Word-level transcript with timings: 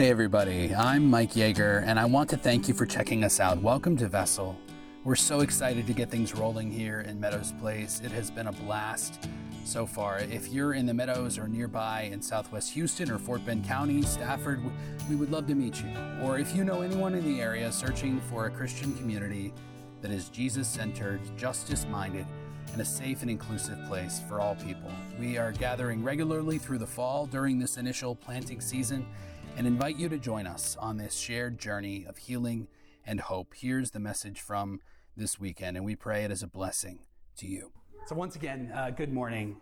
Hey, 0.00 0.08
everybody, 0.08 0.74
I'm 0.74 1.10
Mike 1.10 1.32
Yeager, 1.32 1.82
and 1.84 2.00
I 2.00 2.06
want 2.06 2.30
to 2.30 2.38
thank 2.38 2.68
you 2.68 2.72
for 2.72 2.86
checking 2.86 3.22
us 3.22 3.38
out. 3.38 3.60
Welcome 3.60 3.98
to 3.98 4.08
Vessel. 4.08 4.56
We're 5.04 5.14
so 5.14 5.40
excited 5.40 5.86
to 5.86 5.92
get 5.92 6.10
things 6.10 6.34
rolling 6.34 6.70
here 6.70 7.00
in 7.00 7.20
Meadows 7.20 7.52
Place. 7.60 8.00
It 8.02 8.10
has 8.12 8.30
been 8.30 8.46
a 8.46 8.52
blast 8.52 9.28
so 9.66 9.84
far. 9.84 10.20
If 10.20 10.48
you're 10.48 10.72
in 10.72 10.86
the 10.86 10.94
Meadows 10.94 11.36
or 11.36 11.48
nearby 11.48 12.08
in 12.10 12.22
Southwest 12.22 12.72
Houston 12.72 13.10
or 13.10 13.18
Fort 13.18 13.44
Bend 13.44 13.66
County, 13.66 14.00
Stafford, 14.00 14.62
we 15.10 15.16
would 15.16 15.30
love 15.30 15.46
to 15.48 15.54
meet 15.54 15.82
you. 15.82 15.90
Or 16.22 16.38
if 16.38 16.56
you 16.56 16.64
know 16.64 16.80
anyone 16.80 17.14
in 17.14 17.22
the 17.22 17.42
area 17.42 17.70
searching 17.70 18.22
for 18.22 18.46
a 18.46 18.50
Christian 18.50 18.94
community 18.94 19.52
that 20.00 20.10
is 20.10 20.30
Jesus 20.30 20.66
centered, 20.66 21.20
justice 21.36 21.84
minded, 21.90 22.24
and 22.72 22.80
a 22.80 22.86
safe 22.86 23.20
and 23.20 23.30
inclusive 23.30 23.78
place 23.86 24.22
for 24.26 24.40
all 24.40 24.54
people. 24.54 24.90
We 25.18 25.36
are 25.36 25.52
gathering 25.52 26.02
regularly 26.02 26.56
through 26.56 26.78
the 26.78 26.86
fall 26.86 27.26
during 27.26 27.58
this 27.58 27.76
initial 27.76 28.14
planting 28.14 28.62
season 28.62 29.06
and 29.56 29.66
invite 29.66 29.96
you 29.96 30.08
to 30.08 30.18
join 30.18 30.46
us 30.46 30.76
on 30.78 30.96
this 30.96 31.14
shared 31.14 31.58
journey 31.58 32.04
of 32.08 32.16
healing 32.16 32.68
and 33.06 33.20
hope. 33.20 33.54
Here's 33.56 33.90
the 33.90 34.00
message 34.00 34.40
from 34.40 34.80
this 35.16 35.38
weekend, 35.38 35.76
and 35.76 35.84
we 35.84 35.96
pray 35.96 36.24
it 36.24 36.30
is 36.30 36.42
a 36.42 36.46
blessing 36.46 37.00
to 37.36 37.46
you. 37.46 37.72
So, 38.06 38.14
once 38.14 38.36
again, 38.36 38.72
uh, 38.74 38.90
good 38.90 39.12
morning, 39.12 39.56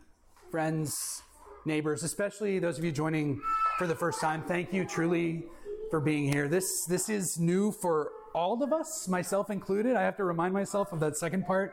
friends, 0.50 1.22
neighbors, 1.64 2.02
especially 2.02 2.58
those 2.58 2.78
of 2.78 2.84
you 2.84 2.92
joining 2.92 3.40
for 3.78 3.86
the 3.86 3.94
first 3.94 4.20
time. 4.20 4.42
Thank 4.42 4.72
you 4.72 4.84
truly 4.84 5.44
for 5.90 6.00
being 6.00 6.32
here. 6.32 6.48
This, 6.48 6.84
this 6.84 7.08
is 7.08 7.38
new 7.38 7.72
for 7.72 8.12
all 8.34 8.62
of 8.62 8.72
us, 8.72 9.08
myself 9.08 9.50
included. 9.50 9.96
I 9.96 10.02
have 10.02 10.16
to 10.18 10.24
remind 10.24 10.54
myself 10.54 10.92
of 10.92 11.00
that 11.00 11.16
second 11.16 11.46
part. 11.46 11.72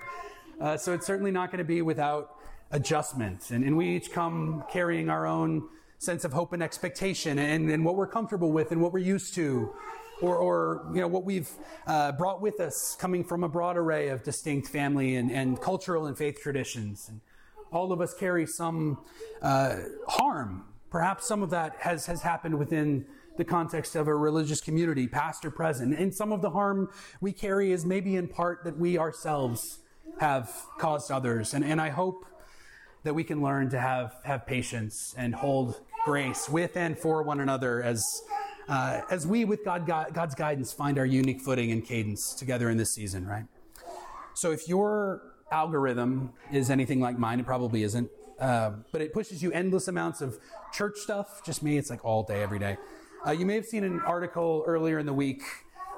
Uh, 0.59 0.77
so, 0.77 0.93
it's 0.93 1.05
certainly 1.05 1.31
not 1.31 1.51
going 1.51 1.59
to 1.59 1.65
be 1.65 1.81
without 1.81 2.35
adjustment. 2.71 3.51
And, 3.51 3.63
and 3.63 3.77
we 3.77 3.95
each 3.95 4.11
come 4.11 4.63
carrying 4.71 5.09
our 5.09 5.27
own 5.27 5.69
sense 5.97 6.25
of 6.25 6.33
hope 6.33 6.53
and 6.53 6.61
expectation 6.61 7.39
and, 7.39 7.69
and 7.69 7.85
what 7.85 7.95
we're 7.95 8.07
comfortable 8.07 8.51
with 8.51 8.71
and 8.71 8.81
what 8.81 8.93
we're 8.93 8.99
used 8.99 9.33
to 9.35 9.73
or, 10.21 10.35
or 10.35 10.91
you 10.93 11.01
know 11.01 11.07
what 11.07 11.23
we've 11.23 11.49
uh, 11.87 12.11
brought 12.13 12.41
with 12.41 12.59
us 12.59 12.95
coming 12.99 13.23
from 13.23 13.43
a 13.43 13.49
broad 13.49 13.77
array 13.77 14.09
of 14.09 14.23
distinct 14.23 14.67
family 14.67 15.15
and, 15.15 15.31
and 15.31 15.61
cultural 15.61 16.05
and 16.05 16.17
faith 16.17 16.39
traditions. 16.41 17.07
And 17.09 17.21
all 17.71 17.91
of 17.91 18.01
us 18.01 18.13
carry 18.13 18.45
some 18.45 18.99
uh, 19.41 19.77
harm. 20.07 20.65
Perhaps 20.89 21.27
some 21.27 21.43
of 21.43 21.49
that 21.49 21.75
has, 21.79 22.05
has 22.05 22.21
happened 22.21 22.57
within 22.57 23.05
the 23.37 23.43
context 23.43 23.95
of 23.95 24.07
a 24.07 24.15
religious 24.15 24.61
community 24.61 25.07
past 25.07 25.43
or 25.43 25.51
present. 25.51 25.97
And 25.97 26.13
some 26.13 26.31
of 26.31 26.41
the 26.41 26.51
harm 26.51 26.89
we 27.19 27.33
carry 27.33 27.73
is 27.73 27.85
maybe 27.85 28.15
in 28.15 28.29
part 28.29 28.63
that 28.63 28.77
we 28.77 28.97
ourselves 28.97 29.79
have 30.19 30.49
caused 30.77 31.11
others. 31.11 31.53
And, 31.53 31.65
and 31.65 31.81
i 31.81 31.89
hope 31.89 32.25
that 33.05 33.13
we 33.13 33.23
can 33.23 33.41
learn 33.41 33.69
to 33.69 33.79
have, 33.79 34.15
have 34.23 34.45
patience 34.45 35.13
and 35.17 35.33
hold 35.33 35.79
grace 36.05 36.49
with 36.49 36.75
and 36.75 36.97
for 36.97 37.21
one 37.21 37.39
another 37.39 37.81
as, 37.81 38.23
uh, 38.67 39.01
as 39.11 39.25
we, 39.27 39.45
with 39.45 39.63
God, 39.63 39.85
God, 39.85 40.13
God's 40.13 40.33
guidance, 40.33 40.73
find 40.73 40.97
our 40.97 41.05
unique 41.05 41.39
footing 41.39 41.71
and 41.71 41.85
cadence 41.85 42.33
together 42.33 42.69
in 42.69 42.77
this 42.77 42.93
season, 42.93 43.25
right? 43.25 43.45
So 44.33 44.51
if 44.51 44.67
your 44.67 45.21
algorithm 45.51 46.33
is 46.51 46.71
anything 46.71 46.99
like 46.99 47.17
mine, 47.19 47.39
it 47.39 47.45
probably 47.45 47.83
isn't, 47.83 48.09
uh, 48.39 48.71
but 48.91 49.01
it 49.01 49.13
pushes 49.13 49.41
you 49.43 49.51
endless 49.51 49.87
amounts 49.87 50.21
of 50.21 50.39
church 50.73 50.97
stuff. 50.97 51.45
Just 51.45 51.61
me, 51.61 51.77
it's 51.77 51.91
like 51.91 52.03
all 52.03 52.23
day, 52.23 52.41
every 52.41 52.59
day. 52.59 52.75
Uh, 53.25 53.31
you 53.31 53.45
may 53.45 53.55
have 53.55 53.65
seen 53.65 53.83
an 53.83 54.01
article 54.01 54.63
earlier 54.65 54.97
in 54.97 55.05
the 55.05 55.13
week 55.13 55.43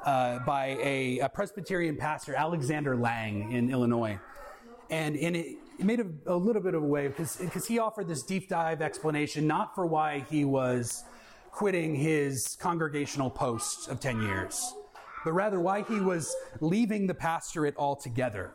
uh, 0.04 0.40
by 0.40 0.78
a, 0.82 1.20
a, 1.20 1.30
Presbyterian 1.30 1.96
pastor, 1.96 2.36
Alexander 2.36 2.96
Lang, 2.96 3.52
in 3.52 3.72
Illinois. 3.72 4.20
And 4.90 5.16
in 5.16 5.36
it, 5.36 5.58
it 5.80 5.86
made 5.86 6.00
a, 6.00 6.08
a 6.26 6.36
little 6.36 6.62
bit 6.62 6.74
of 6.74 6.84
a 6.84 6.86
wave 6.86 7.16
because 7.16 7.68
he 7.68 7.80
offered 7.80 8.08
this 8.08 8.24
deep 8.24 8.50
dive 8.50 8.82
explanation, 8.82 9.46
not 9.46 9.76
for 9.76 9.86
why 9.86 10.26
he 10.30 10.44
was 10.44 11.04
quitting 11.52 11.96
his 11.96 12.58
congregational 12.60 13.30
post 13.30 13.90
of 13.90 14.00
10 14.00 14.22
years, 14.22 14.74
but 15.24 15.34
rather 15.34 15.60
why 15.60 15.84
he 15.84 16.00
was 16.00 16.36
leaving 16.62 17.08
the 17.08 17.14
pastorate 17.14 17.76
altogether. 17.78 18.52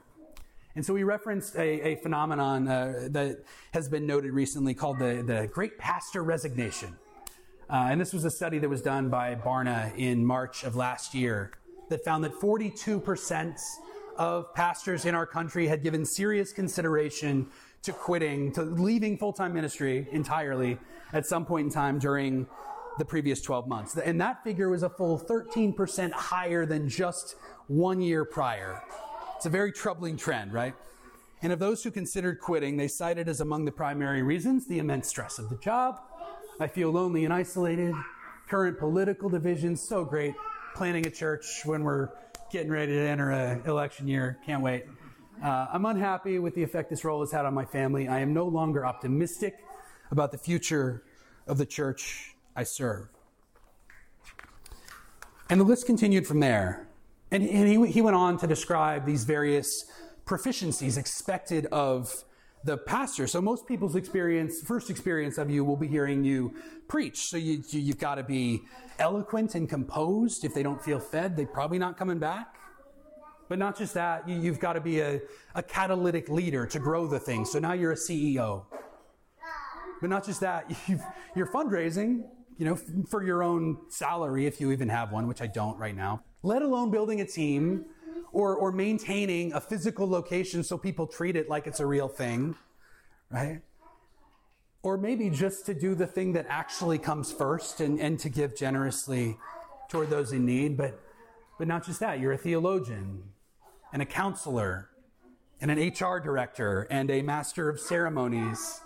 And 0.75 0.85
so 0.85 0.95
he 0.95 1.05
referenced 1.05 1.55
a, 1.57 1.89
a 1.89 1.97
phenomenon 1.97 2.67
uh, 2.67 3.09
that 3.11 3.45
has 3.75 3.89
been 3.89 4.07
noted 4.07 4.33
recently 4.33 4.73
called 4.73 4.99
the, 4.99 5.23
the 5.27 5.49
Great 5.53 5.79
Pastor 5.79 6.23
Resignation. 6.23 6.97
Uh, 7.69 7.89
and 7.91 8.01
this 8.01 8.13
was 8.13 8.25
a 8.25 8.31
study 8.31 8.59
that 8.59 8.69
was 8.69 8.83
done 8.83 9.09
by 9.11 9.35
Barna 9.35 9.97
in 9.97 10.25
March 10.25 10.65
of 10.65 10.75
last 10.75 11.15
year 11.15 11.53
that 11.89 12.05
found 12.05 12.25
that 12.25 12.33
42% 12.35 13.61
of 14.17 14.53
pastors 14.55 15.05
in 15.05 15.15
our 15.15 15.27
country 15.27 15.67
had 15.67 15.83
given 15.83 16.05
serious 16.05 16.53
consideration 16.53 17.47
to 17.83 17.93
quitting, 17.93 18.53
to 18.53 18.63
leaving 18.63 19.19
full 19.19 19.33
time 19.33 19.53
ministry 19.53 20.07
entirely 20.13 20.79
at 21.13 21.27
some 21.27 21.45
point 21.45 21.67
in 21.67 21.73
time 21.73 21.99
during 21.99 22.47
the 22.99 23.05
previous 23.05 23.41
12 23.41 23.67
months. 23.67 23.97
And 23.97 24.21
that 24.21 24.45
figure 24.45 24.69
was 24.69 24.83
a 24.83 24.91
full 24.91 25.19
13% 25.19 26.13
higher 26.13 26.67
than 26.67 26.89
just 26.89 27.37
one 27.67 28.01
year 28.01 28.25
prior. 28.25 28.83
It's 29.37 29.47
a 29.47 29.51
very 29.51 29.73
troubling 29.73 30.17
trend, 30.17 30.53
right? 30.53 30.75
And 31.43 31.53
of 31.53 31.59
those 31.59 31.83
who 31.83 31.91
considered 31.91 32.39
quitting, 32.41 32.77
they 32.77 32.87
cited 32.87 33.29
as 33.29 33.41
among 33.41 33.65
the 33.65 33.73
primary 33.73 34.23
reasons 34.23 34.67
the 34.67 34.79
immense 34.79 35.09
stress 35.09 35.39
of 35.39 35.49
the 35.49 35.57
job. 35.57 36.01
I 36.61 36.69
feel 36.69 36.91
lonely 36.91 37.25
and 37.25 37.35
isolated. 37.35 37.95
Current 38.49 38.79
political 38.79 39.29
divisions, 39.29 39.81
so 39.81 40.05
great. 40.05 40.35
Planning 40.75 41.07
a 41.07 41.11
church 41.11 41.63
when 41.65 41.83
we're 41.83 42.11
getting 42.53 42.71
ready 42.71 42.93
to 42.93 43.01
enter 43.01 43.31
an 43.31 43.63
election 43.65 44.07
year. 44.07 44.39
Can't 44.45 44.63
wait. 44.63 44.85
Uh, 45.43 45.67
I'm 45.73 45.87
unhappy 45.87 46.39
with 46.39 46.55
the 46.55 46.63
effect 46.63 46.91
this 46.91 47.03
role 47.03 47.21
has 47.21 47.33
had 47.33 47.47
on 47.47 47.55
my 47.55 47.65
family. 47.65 48.09
I 48.09 48.21
am 48.21 48.35
no 48.35 48.47
longer 48.47 48.85
optimistic 48.85 49.55
about 50.11 50.33
the 50.33 50.39
future 50.39 51.03
of 51.47 51.57
the 51.57 51.65
church 51.65 52.35
I 52.55 52.65
serve. 52.65 53.09
And 55.49 55.59
the 55.59 55.65
list 55.65 55.87
continued 55.87 56.27
from 56.27 56.41
there. 56.41 56.89
And, 57.31 57.43
and 57.43 57.67
he, 57.67 57.91
he 57.91 58.03
went 58.03 58.17
on 58.17 58.37
to 58.39 58.47
describe 58.47 59.07
these 59.07 59.25
various 59.25 59.87
proficiencies 60.27 60.99
expected 60.99 61.65
of 61.67 62.23
the 62.65 62.77
pastor. 62.77 63.27
So 63.27 63.41
most 63.41 63.67
people's 63.67 63.97
experience, 63.97 64.61
first 64.61 64.91
experience 64.91 65.39
of 65.39 65.51
you 65.51 65.65
will 65.65 65.77
be 65.77 65.89
hearing 65.89 66.25
you 66.25 66.55
preach. 66.89 67.29
So 67.29 67.37
you, 67.37 67.63
you, 67.69 67.89
have 67.89 67.99
got 67.99 68.15
to 68.17 68.23
be 68.23 68.63
eloquent 68.99 69.55
and 69.55 69.69
composed. 69.69 70.45
If 70.45 70.55
they 70.55 70.63
don't 70.63 70.83
feel 70.83 71.01
fed, 71.01 71.37
they're 71.37 71.47
probably 71.47 71.79
not 71.79 71.97
coming 71.97 72.19
back. 72.19 72.55
But 73.49 73.59
not 73.59 73.77
just 73.77 73.95
that, 73.95 74.29
you, 74.29 74.51
have 74.51 74.61
got 74.61 74.75
to 74.75 74.81
be 74.81 75.01
a, 75.01 75.21
a 75.55 75.63
catalytic 75.63 76.29
leader 76.29 76.67
to 76.67 76.79
grow 76.79 77.07
the 77.07 77.19
thing. 77.19 77.45
So 77.45 77.59
now 77.59 77.73
you're 77.73 77.93
a 77.93 77.97
CEO. 77.97 78.65
But 80.01 80.11
not 80.11 80.25
just 80.25 80.41
that, 80.41 80.71
you 80.89 80.99
are 81.37 81.47
fundraising, 81.47 82.23
you 82.57 82.65
know, 82.65 82.77
for 83.09 83.23
your 83.23 83.43
own 83.43 83.79
salary 83.89 84.47
if 84.47 84.61
you 84.61 84.73
even 84.73 84.89
have 84.89 85.13
one, 85.13 85.27
which 85.27 85.43
I 85.43 85.49
don't 85.49 85.79
right 85.79 85.95
now. 85.95 86.23
Let 86.43 86.63
alone 86.63 86.91
building 86.91 87.21
a 87.21 87.27
team 87.27 87.85
or, 88.33 88.57
or 88.57 88.73
maintaining 88.73 89.53
a 89.53 89.61
physical 89.61 90.09
location 90.09 90.65
so 90.65 90.79
people 90.79 91.07
treat 91.07 91.37
it 91.37 91.49
like 91.49 91.67
it's 91.67 91.81
a 91.81 91.87
real 91.87 92.09
thing, 92.09 92.57
right? 93.31 93.61
Or 94.83 94.97
maybe 94.97 95.31
just 95.31 95.67
to 95.67 95.75
do 95.75 95.95
the 95.95 96.07
thing 96.07 96.33
that 96.33 96.47
actually 96.49 96.99
comes 96.99 97.31
first 97.31 97.81
and, 97.81 98.01
and 98.01 98.19
to 98.21 98.29
give 98.29 98.57
generously 98.57 99.37
toward 99.89 100.11
those 100.11 100.33
in 100.33 100.45
need. 100.45 100.77
But, 100.77 100.99
but 101.59 101.69
not 101.69 101.85
just 101.85 102.01
that, 102.01 102.19
you're 102.19 102.33
a 102.33 102.39
theologian 102.39 103.23
and 103.93 104.03
a 104.03 104.07
counselor 104.07 104.89
and 105.61 105.71
an 105.71 105.79
HR 105.79 106.19
director 106.19 106.89
and 106.91 107.11
a 107.11 107.23
master 107.23 107.69
of 107.69 107.79
ceremonies. 107.79 108.81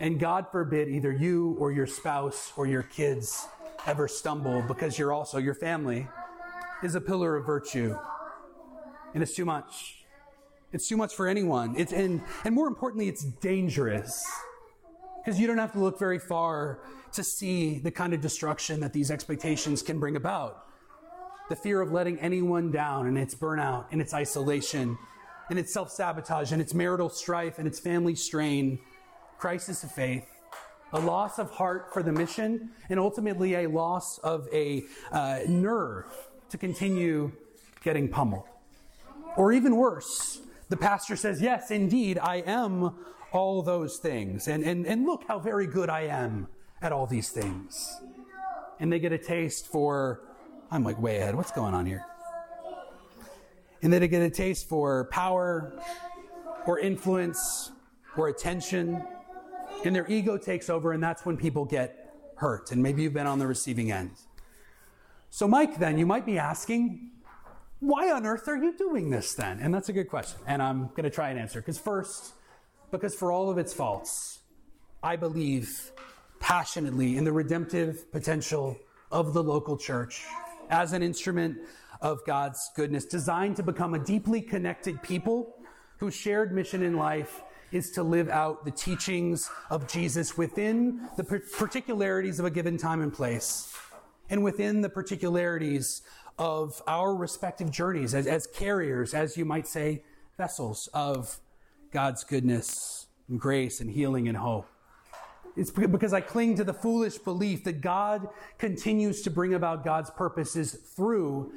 And 0.00 0.18
God 0.18 0.46
forbid 0.50 0.88
either 0.88 1.12
you 1.12 1.56
or 1.58 1.72
your 1.72 1.86
spouse 1.86 2.52
or 2.56 2.66
your 2.66 2.82
kids 2.82 3.46
ever 3.86 4.08
stumble 4.08 4.62
because 4.62 4.98
you're 4.98 5.12
also, 5.12 5.38
your 5.38 5.54
family 5.54 6.08
is 6.82 6.94
a 6.94 7.00
pillar 7.00 7.36
of 7.36 7.44
virtue 7.44 7.96
and 9.14 9.22
it's 9.22 9.34
too 9.34 9.44
much. 9.44 10.04
It's 10.72 10.88
too 10.88 10.96
much 10.96 11.14
for 11.14 11.28
anyone. 11.28 11.76
It's, 11.78 11.92
and, 11.92 12.20
and 12.44 12.54
more 12.54 12.66
importantly, 12.66 13.08
it's 13.08 13.22
dangerous 13.22 14.26
because 15.24 15.40
you 15.40 15.46
don't 15.46 15.58
have 15.58 15.72
to 15.72 15.78
look 15.78 15.98
very 15.98 16.18
far 16.18 16.80
to 17.12 17.22
see 17.22 17.78
the 17.78 17.92
kind 17.92 18.12
of 18.12 18.20
destruction 18.20 18.80
that 18.80 18.92
these 18.92 19.10
expectations 19.10 19.82
can 19.82 20.00
bring 20.00 20.16
about. 20.16 20.66
The 21.48 21.56
fear 21.56 21.80
of 21.80 21.92
letting 21.92 22.18
anyone 22.18 22.72
down 22.72 23.06
and 23.06 23.16
its 23.16 23.34
burnout 23.34 23.86
and 23.92 24.00
its 24.00 24.12
isolation 24.12 24.98
and 25.48 25.58
its 25.58 25.72
self 25.72 25.90
sabotage 25.90 26.52
and 26.52 26.60
its 26.60 26.74
marital 26.74 27.08
strife 27.08 27.58
and 27.58 27.68
its 27.68 27.78
family 27.78 28.14
strain, 28.16 28.80
crisis 29.38 29.84
of 29.84 29.92
faith, 29.92 30.26
a 30.92 30.98
loss 30.98 31.38
of 31.38 31.50
heart 31.50 31.92
for 31.92 32.02
the 32.02 32.12
mission, 32.12 32.70
and 32.88 32.98
ultimately 32.98 33.54
a 33.54 33.68
loss 33.68 34.18
of 34.18 34.48
a 34.52 34.84
uh, 35.12 35.40
nerve 35.46 36.06
to 36.50 36.58
continue 36.58 37.30
getting 37.82 38.08
pummeled. 38.08 38.48
Or 39.36 39.52
even 39.52 39.76
worse, 39.76 40.40
the 40.68 40.76
pastor 40.76 41.16
says, 41.16 41.40
Yes, 41.40 41.70
indeed, 41.70 42.18
I 42.18 42.36
am 42.36 42.94
all 43.32 43.62
those 43.62 43.98
things. 43.98 44.48
And, 44.48 44.62
and, 44.62 44.86
and 44.86 45.04
look 45.04 45.24
how 45.26 45.38
very 45.38 45.66
good 45.66 45.90
I 45.90 46.02
am 46.02 46.48
at 46.80 46.92
all 46.92 47.06
these 47.06 47.30
things. 47.30 48.00
And 48.78 48.92
they 48.92 48.98
get 48.98 49.12
a 49.12 49.18
taste 49.18 49.66
for, 49.66 50.22
I'm 50.70 50.84
like 50.84 51.00
way 51.00 51.18
ahead. 51.18 51.34
What's 51.34 51.50
going 51.50 51.74
on 51.74 51.86
here? 51.86 52.04
And 53.82 53.92
then 53.92 54.00
they 54.00 54.08
get 54.08 54.22
a 54.22 54.30
taste 54.30 54.68
for 54.68 55.08
power 55.10 55.78
or 56.66 56.78
influence 56.78 57.70
or 58.16 58.28
attention. 58.28 59.02
And 59.84 59.94
their 59.94 60.10
ego 60.10 60.38
takes 60.38 60.70
over, 60.70 60.92
and 60.92 61.02
that's 61.02 61.26
when 61.26 61.36
people 61.36 61.64
get 61.64 62.14
hurt. 62.36 62.72
And 62.72 62.82
maybe 62.82 63.02
you've 63.02 63.12
been 63.12 63.26
on 63.26 63.38
the 63.38 63.46
receiving 63.46 63.92
end. 63.92 64.12
So, 65.30 65.46
Mike, 65.48 65.78
then, 65.78 65.98
you 65.98 66.06
might 66.06 66.24
be 66.24 66.38
asking, 66.38 67.10
why 67.88 68.10
on 68.10 68.26
earth 68.26 68.48
are 68.48 68.56
you 68.56 68.76
doing 68.76 69.10
this 69.10 69.34
then? 69.34 69.60
And 69.60 69.72
that's 69.72 69.88
a 69.88 69.92
good 69.92 70.08
question. 70.08 70.40
And 70.46 70.62
I'm 70.62 70.88
going 70.88 71.04
to 71.04 71.10
try 71.10 71.30
and 71.30 71.38
answer. 71.38 71.60
Because, 71.60 71.78
first, 71.78 72.34
because 72.90 73.14
for 73.14 73.30
all 73.30 73.50
of 73.50 73.58
its 73.58 73.72
faults, 73.72 74.40
I 75.02 75.16
believe 75.16 75.92
passionately 76.40 77.16
in 77.16 77.24
the 77.24 77.32
redemptive 77.32 78.10
potential 78.12 78.76
of 79.10 79.34
the 79.34 79.42
local 79.42 79.76
church 79.76 80.24
as 80.70 80.92
an 80.92 81.02
instrument 81.02 81.58
of 82.00 82.24
God's 82.26 82.70
goodness, 82.76 83.04
designed 83.04 83.56
to 83.56 83.62
become 83.62 83.94
a 83.94 83.98
deeply 83.98 84.42
connected 84.42 85.02
people 85.02 85.54
whose 85.98 86.14
shared 86.14 86.54
mission 86.54 86.82
in 86.82 86.96
life 86.96 87.42
is 87.72 87.90
to 87.92 88.02
live 88.02 88.28
out 88.28 88.64
the 88.64 88.70
teachings 88.70 89.50
of 89.70 89.88
Jesus 89.88 90.36
within 90.36 91.08
the 91.16 91.24
particularities 91.24 92.38
of 92.38 92.46
a 92.46 92.50
given 92.50 92.76
time 92.76 93.02
and 93.02 93.12
place, 93.12 93.74
and 94.30 94.44
within 94.44 94.80
the 94.80 94.88
particularities 94.88 96.02
of 96.38 96.82
our 96.86 97.14
respective 97.14 97.70
journeys 97.70 98.14
as, 98.14 98.26
as 98.26 98.46
carriers, 98.46 99.14
as 99.14 99.36
you 99.36 99.44
might 99.44 99.66
say, 99.66 100.02
vessels 100.36 100.88
of 100.92 101.38
God's 101.92 102.24
goodness 102.24 103.06
and 103.28 103.40
grace 103.40 103.80
and 103.80 103.90
healing 103.90 104.28
and 104.28 104.36
hope. 104.36 104.66
It's 105.56 105.70
because 105.70 106.12
I 106.12 106.20
cling 106.20 106.56
to 106.56 106.64
the 106.64 106.74
foolish 106.74 107.18
belief 107.18 107.62
that 107.64 107.80
God 107.80 108.28
continues 108.58 109.22
to 109.22 109.30
bring 109.30 109.54
about 109.54 109.84
God's 109.84 110.10
purposes 110.10 110.72
through 110.72 111.52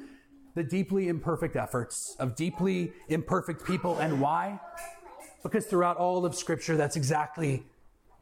the 0.54 0.62
deeply 0.62 1.08
imperfect 1.08 1.56
efforts 1.56 2.14
of 2.18 2.36
deeply 2.36 2.92
imperfect 3.08 3.64
people. 3.64 3.98
And 3.98 4.20
why? 4.20 4.60
Because 5.42 5.66
throughout 5.66 5.96
all 5.96 6.24
of 6.24 6.34
Scripture, 6.34 6.76
that's 6.76 6.96
exactly 6.96 7.64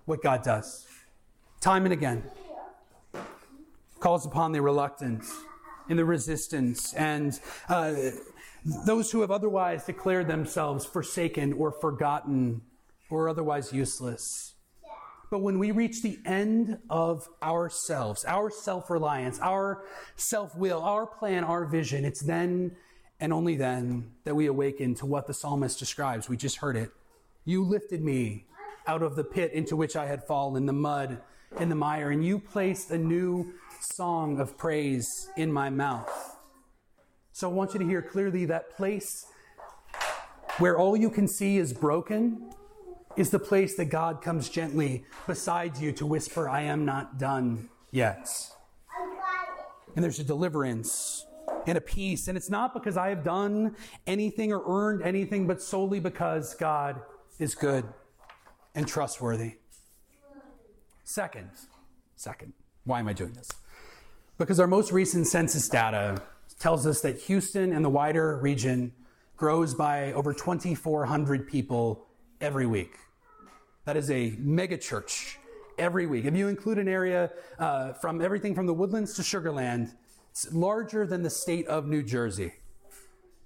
what 0.07 0.23
God 0.23 0.43
does. 0.43 0.87
Time 1.61 1.85
and 1.85 1.93
again, 1.93 2.23
calls 4.01 4.25
upon 4.25 4.53
the 4.53 4.63
reluctant 4.63 5.25
and 5.89 5.99
the 5.99 6.05
resistance 6.05 6.93
and 6.95 7.39
uh, 7.69 7.95
those 8.85 9.11
who 9.11 9.21
have 9.21 9.31
otherwise 9.31 9.85
declared 9.85 10.27
themselves 10.27 10.85
forsaken 10.85 11.53
or 11.53 11.71
forgotten 11.71 12.63
or 13.11 13.29
otherwise 13.29 13.73
useless. 13.73 14.55
But 15.31 15.41
when 15.41 15.59
we 15.59 15.71
reach 15.73 16.03
the 16.03 16.19
end 16.25 16.79
of 16.89 17.29
ourselves, 17.43 18.25
our 18.25 18.51
self 18.51 18.91
reliance, 18.91 19.41
our 19.41 19.85
self 20.17 20.55
will, 20.57 20.83
our 20.83 21.07
plan, 21.07 21.45
our 21.45 21.65
vision, 21.67 22.05
it's 22.05 22.21
then 22.23 22.77
and 23.19 23.33
only 23.33 23.57
then 23.57 24.13
that 24.25 24.35
we 24.35 24.47
awaken 24.47 24.95
to 24.97 25.07
what 25.07 25.27
the 25.27 25.35
psalmist 25.35 25.79
describes. 25.79 26.29
We 26.29 26.37
just 26.37 26.59
heard 26.59 26.77
it. 26.77 26.91
You 27.45 27.65
lifted 27.65 28.03
me 28.03 28.47
out 28.87 29.03
of 29.03 29.17
the 29.17 29.25
pit 29.25 29.53
into 29.53 29.75
which 29.75 29.97
I 29.97 30.07
had 30.07 30.25
fallen, 30.25 30.67
the 30.67 30.73
mud 30.73 31.21
and 31.59 31.71
the 31.71 31.75
mire, 31.75 32.11
and 32.11 32.25
you 32.25 32.39
placed 32.39 32.91
a 32.91 32.99
new 32.99 33.53
song 33.81 34.41
of 34.41 34.59
praise 34.59 35.29
in 35.37 35.53
my 35.53 35.71
mouth. 35.71 36.37
So 37.33 37.51
I 37.51 37.53
want 37.53 37.75
you 37.75 37.81
to 37.81 37.87
hear 37.87 38.03
clearly 38.03 38.45
that 38.47 38.77
place 38.77 39.27
where 40.59 40.79
all 40.79 40.97
you 40.97 41.11
can 41.11 41.29
see 41.29 41.59
is 41.59 41.73
broken 41.73 42.51
is 43.17 43.31
the 43.31 43.39
place 43.39 43.77
that 43.77 43.87
God 43.87 44.23
comes 44.23 44.49
gently 44.49 45.05
beside 45.27 45.79
you 45.79 45.93
to 45.93 46.07
whisper, 46.07 46.49
I 46.49 46.63
am 46.63 46.85
not 46.85 47.19
done 47.19 47.69
yet. 47.91 48.29
And 49.95 50.05
there's 50.05 50.19
a 50.19 50.25
deliverance 50.25 51.25
and 51.67 51.79
a 51.79 51.81
peace. 51.81 52.29
And 52.29 52.37
it's 52.37 52.51
not 52.51 52.75
because 52.75 52.97
I 52.97 53.09
have 53.09 53.25
done 53.25 53.77
anything 54.07 54.53
or 54.53 54.63
earned 54.67 55.03
anything, 55.03 55.47
but 55.47 55.63
solely 55.63 56.01
because 56.01 56.55
God 56.55 57.01
is 57.39 57.55
good 57.55 57.85
and 58.75 58.87
trustworthy. 58.87 59.57
Second, 61.09 61.51
second, 62.17 62.53
why 62.83 62.99
am 62.99 63.07
I 63.07 63.13
doing 63.13 63.33
this? 63.33 63.49
Because 64.39 64.59
our 64.59 64.67
most 64.67 64.91
recent 64.91 65.29
census 65.29 65.69
data 65.69 66.21
tells 66.59 66.85
us 66.85 67.01
that 67.03 67.17
Houston 67.21 67.73
and 67.73 67.85
the 67.85 67.89
wider 67.89 68.39
region 68.39 68.93
grows 69.37 69.73
by 69.73 70.13
over 70.15 70.35
2,400 70.35 71.47
people 71.47 72.09
every 72.41 72.67
week. 72.67 72.97
That 73.85 73.97
is 73.97 74.11
a 74.11 74.35
mega 74.41 74.77
church 74.77 75.39
every 75.79 76.09
week. 76.09 76.25
If 76.25 76.35
you 76.35 76.49
include 76.49 76.79
an 76.79 76.89
area 76.89 77.31
uh, 77.61 77.93
from 77.93 78.21
everything 78.21 78.57
from 78.57 78.67
the 78.67 78.75
woodlands 78.75 79.15
to 79.15 79.23
Sugar 79.23 79.53
Land, 79.53 79.93
it's 80.33 80.53
larger 80.53 81.07
than 81.07 81.23
the 81.23 81.31
state 81.31 81.69
of 81.69 81.87
New 81.87 82.03
Jersey. 82.03 82.53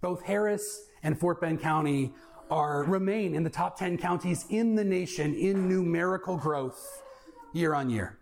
Both 0.00 0.22
Harris 0.22 0.84
and 1.02 1.20
Fort 1.20 1.42
Bend 1.42 1.60
County 1.60 2.14
are 2.50 2.84
remain 2.84 3.34
in 3.34 3.44
the 3.44 3.50
top 3.50 3.78
10 3.78 3.98
counties 3.98 4.46
in 4.48 4.76
the 4.76 4.84
nation 4.84 5.34
in 5.34 5.68
numerical 5.68 6.38
growth 6.38 7.02
year 7.52 7.74
on 7.74 7.90
year. 7.90 8.18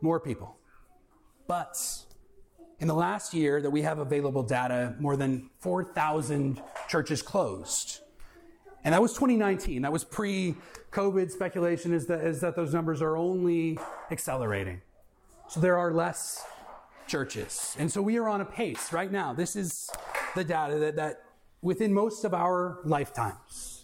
More 0.00 0.20
people. 0.20 0.56
But 1.46 1.76
in 2.80 2.88
the 2.88 2.94
last 2.94 3.34
year 3.34 3.60
that 3.60 3.70
we 3.70 3.82
have 3.82 3.98
available 3.98 4.42
data, 4.42 4.94
more 4.98 5.16
than 5.16 5.50
4,000 5.60 6.62
churches 6.88 7.22
closed. 7.22 8.00
And 8.84 8.94
that 8.94 9.02
was 9.02 9.12
2019. 9.12 9.82
That 9.82 9.92
was 9.92 10.04
pre 10.04 10.54
COVID. 10.92 11.30
Speculation 11.30 11.92
is 11.92 12.06
that, 12.06 12.20
is 12.20 12.40
that 12.40 12.54
those 12.54 12.72
numbers 12.72 13.02
are 13.02 13.16
only 13.16 13.78
accelerating. 14.10 14.80
So 15.48 15.60
there 15.60 15.76
are 15.78 15.92
less 15.92 16.44
churches. 17.06 17.74
And 17.78 17.90
so 17.90 18.00
we 18.02 18.18
are 18.18 18.28
on 18.28 18.40
a 18.40 18.44
pace 18.44 18.92
right 18.92 19.10
now. 19.10 19.32
This 19.32 19.56
is 19.56 19.90
the 20.34 20.44
data 20.44 20.78
that, 20.78 20.96
that 20.96 21.22
within 21.62 21.92
most 21.92 22.24
of 22.24 22.34
our 22.34 22.80
lifetimes, 22.84 23.77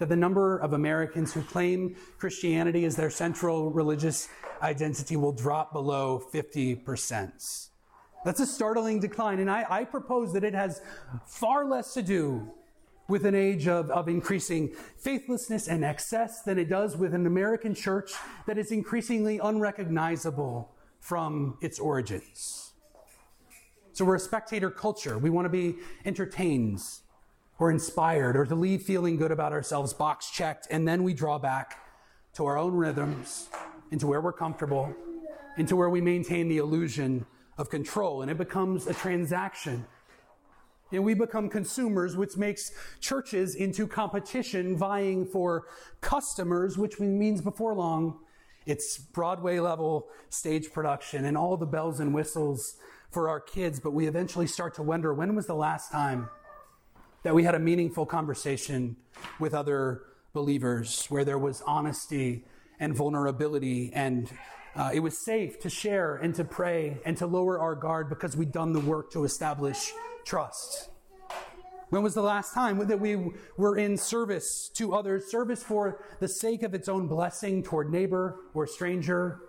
that 0.00 0.08
the 0.08 0.16
number 0.16 0.58
of 0.58 0.72
Americans 0.72 1.32
who 1.32 1.42
claim 1.42 1.94
Christianity 2.18 2.86
as 2.86 2.96
their 2.96 3.10
central 3.10 3.70
religious 3.70 4.28
identity 4.62 5.14
will 5.14 5.30
drop 5.32 5.74
below 5.74 6.24
50%. 6.32 7.68
That's 8.24 8.40
a 8.40 8.46
startling 8.46 8.98
decline. 8.98 9.40
And 9.40 9.50
I, 9.50 9.66
I 9.68 9.84
propose 9.84 10.32
that 10.32 10.42
it 10.42 10.54
has 10.54 10.80
far 11.26 11.66
less 11.66 11.92
to 11.94 12.02
do 12.02 12.50
with 13.08 13.26
an 13.26 13.34
age 13.34 13.68
of, 13.68 13.90
of 13.90 14.08
increasing 14.08 14.74
faithlessness 14.96 15.68
and 15.68 15.84
excess 15.84 16.42
than 16.42 16.58
it 16.58 16.70
does 16.70 16.96
with 16.96 17.14
an 17.14 17.26
American 17.26 17.74
church 17.74 18.12
that 18.46 18.56
is 18.56 18.72
increasingly 18.72 19.38
unrecognizable 19.38 20.72
from 21.00 21.58
its 21.60 21.78
origins. 21.78 22.72
So 23.92 24.06
we're 24.06 24.16
a 24.16 24.20
spectator 24.20 24.70
culture. 24.70 25.18
We 25.18 25.28
want 25.28 25.44
to 25.44 25.50
be 25.50 25.76
entertained 26.06 26.80
or 27.60 27.70
inspired 27.70 28.36
or 28.36 28.44
to 28.44 28.56
leave 28.56 28.82
feeling 28.82 29.16
good 29.16 29.30
about 29.30 29.52
ourselves, 29.52 29.92
box 29.92 30.30
checked, 30.30 30.66
and 30.70 30.88
then 30.88 31.04
we 31.04 31.14
draw 31.14 31.38
back 31.38 31.78
to 32.34 32.44
our 32.46 32.58
own 32.58 32.74
rhythms, 32.74 33.48
into 33.92 34.06
where 34.06 34.20
we're 34.20 34.32
comfortable, 34.32 34.92
into 35.56 35.76
where 35.76 35.90
we 35.90 36.00
maintain 36.00 36.48
the 36.48 36.58
illusion 36.58 37.24
of 37.58 37.70
control, 37.70 38.22
and 38.22 38.30
it 38.30 38.38
becomes 38.38 38.88
a 38.88 38.94
transaction 38.94 39.84
and 40.92 41.04
we 41.04 41.14
become 41.14 41.48
consumers, 41.48 42.16
which 42.16 42.36
makes 42.36 42.72
churches 43.00 43.54
into 43.54 43.86
competition, 43.86 44.76
vying 44.76 45.24
for 45.24 45.66
customers, 46.00 46.76
which 46.76 46.98
means 46.98 47.40
before 47.40 47.74
long, 47.74 48.18
it's 48.66 48.98
Broadway 48.98 49.58
level 49.58 50.08
stage 50.28 50.72
production 50.72 51.24
and 51.24 51.36
all 51.36 51.56
the 51.56 51.66
bells 51.66 52.00
and 52.00 52.12
whistles 52.12 52.76
for 53.10 53.28
our 53.28 53.40
kids. 53.40 53.80
But 53.80 53.92
we 53.92 54.06
eventually 54.06 54.46
start 54.46 54.74
to 54.74 54.82
wonder 54.82 55.14
when 55.14 55.34
was 55.34 55.46
the 55.46 55.54
last 55.54 55.90
time 55.90 56.28
that 57.22 57.34
we 57.34 57.44
had 57.44 57.54
a 57.54 57.58
meaningful 57.58 58.06
conversation 58.06 58.96
with 59.38 59.54
other 59.54 60.02
believers 60.32 61.06
where 61.08 61.24
there 61.24 61.38
was 61.38 61.62
honesty 61.66 62.44
and 62.78 62.94
vulnerability 62.94 63.90
and 63.94 64.30
uh, 64.76 64.90
it 64.94 65.00
was 65.00 65.24
safe 65.24 65.58
to 65.60 65.68
share 65.68 66.16
and 66.16 66.34
to 66.34 66.44
pray 66.44 66.98
and 67.04 67.16
to 67.16 67.26
lower 67.26 67.58
our 67.58 67.74
guard 67.74 68.08
because 68.08 68.36
we'd 68.36 68.52
done 68.52 68.72
the 68.72 68.80
work 68.80 69.10
to 69.10 69.24
establish 69.24 69.92
trust. 70.24 70.90
When 71.90 72.04
was 72.04 72.14
the 72.14 72.22
last 72.22 72.54
time 72.54 72.78
that 72.86 73.00
we 73.00 73.32
were 73.56 73.76
in 73.76 73.96
service 73.96 74.70
to 74.74 74.94
others, 74.94 75.28
service 75.28 75.62
for 75.62 76.04
the 76.20 76.28
sake 76.28 76.62
of 76.62 76.72
its 76.72 76.88
own 76.88 77.08
blessing 77.08 77.64
toward 77.64 77.90
neighbor 77.90 78.36
or 78.54 78.64
stranger, 78.68 79.40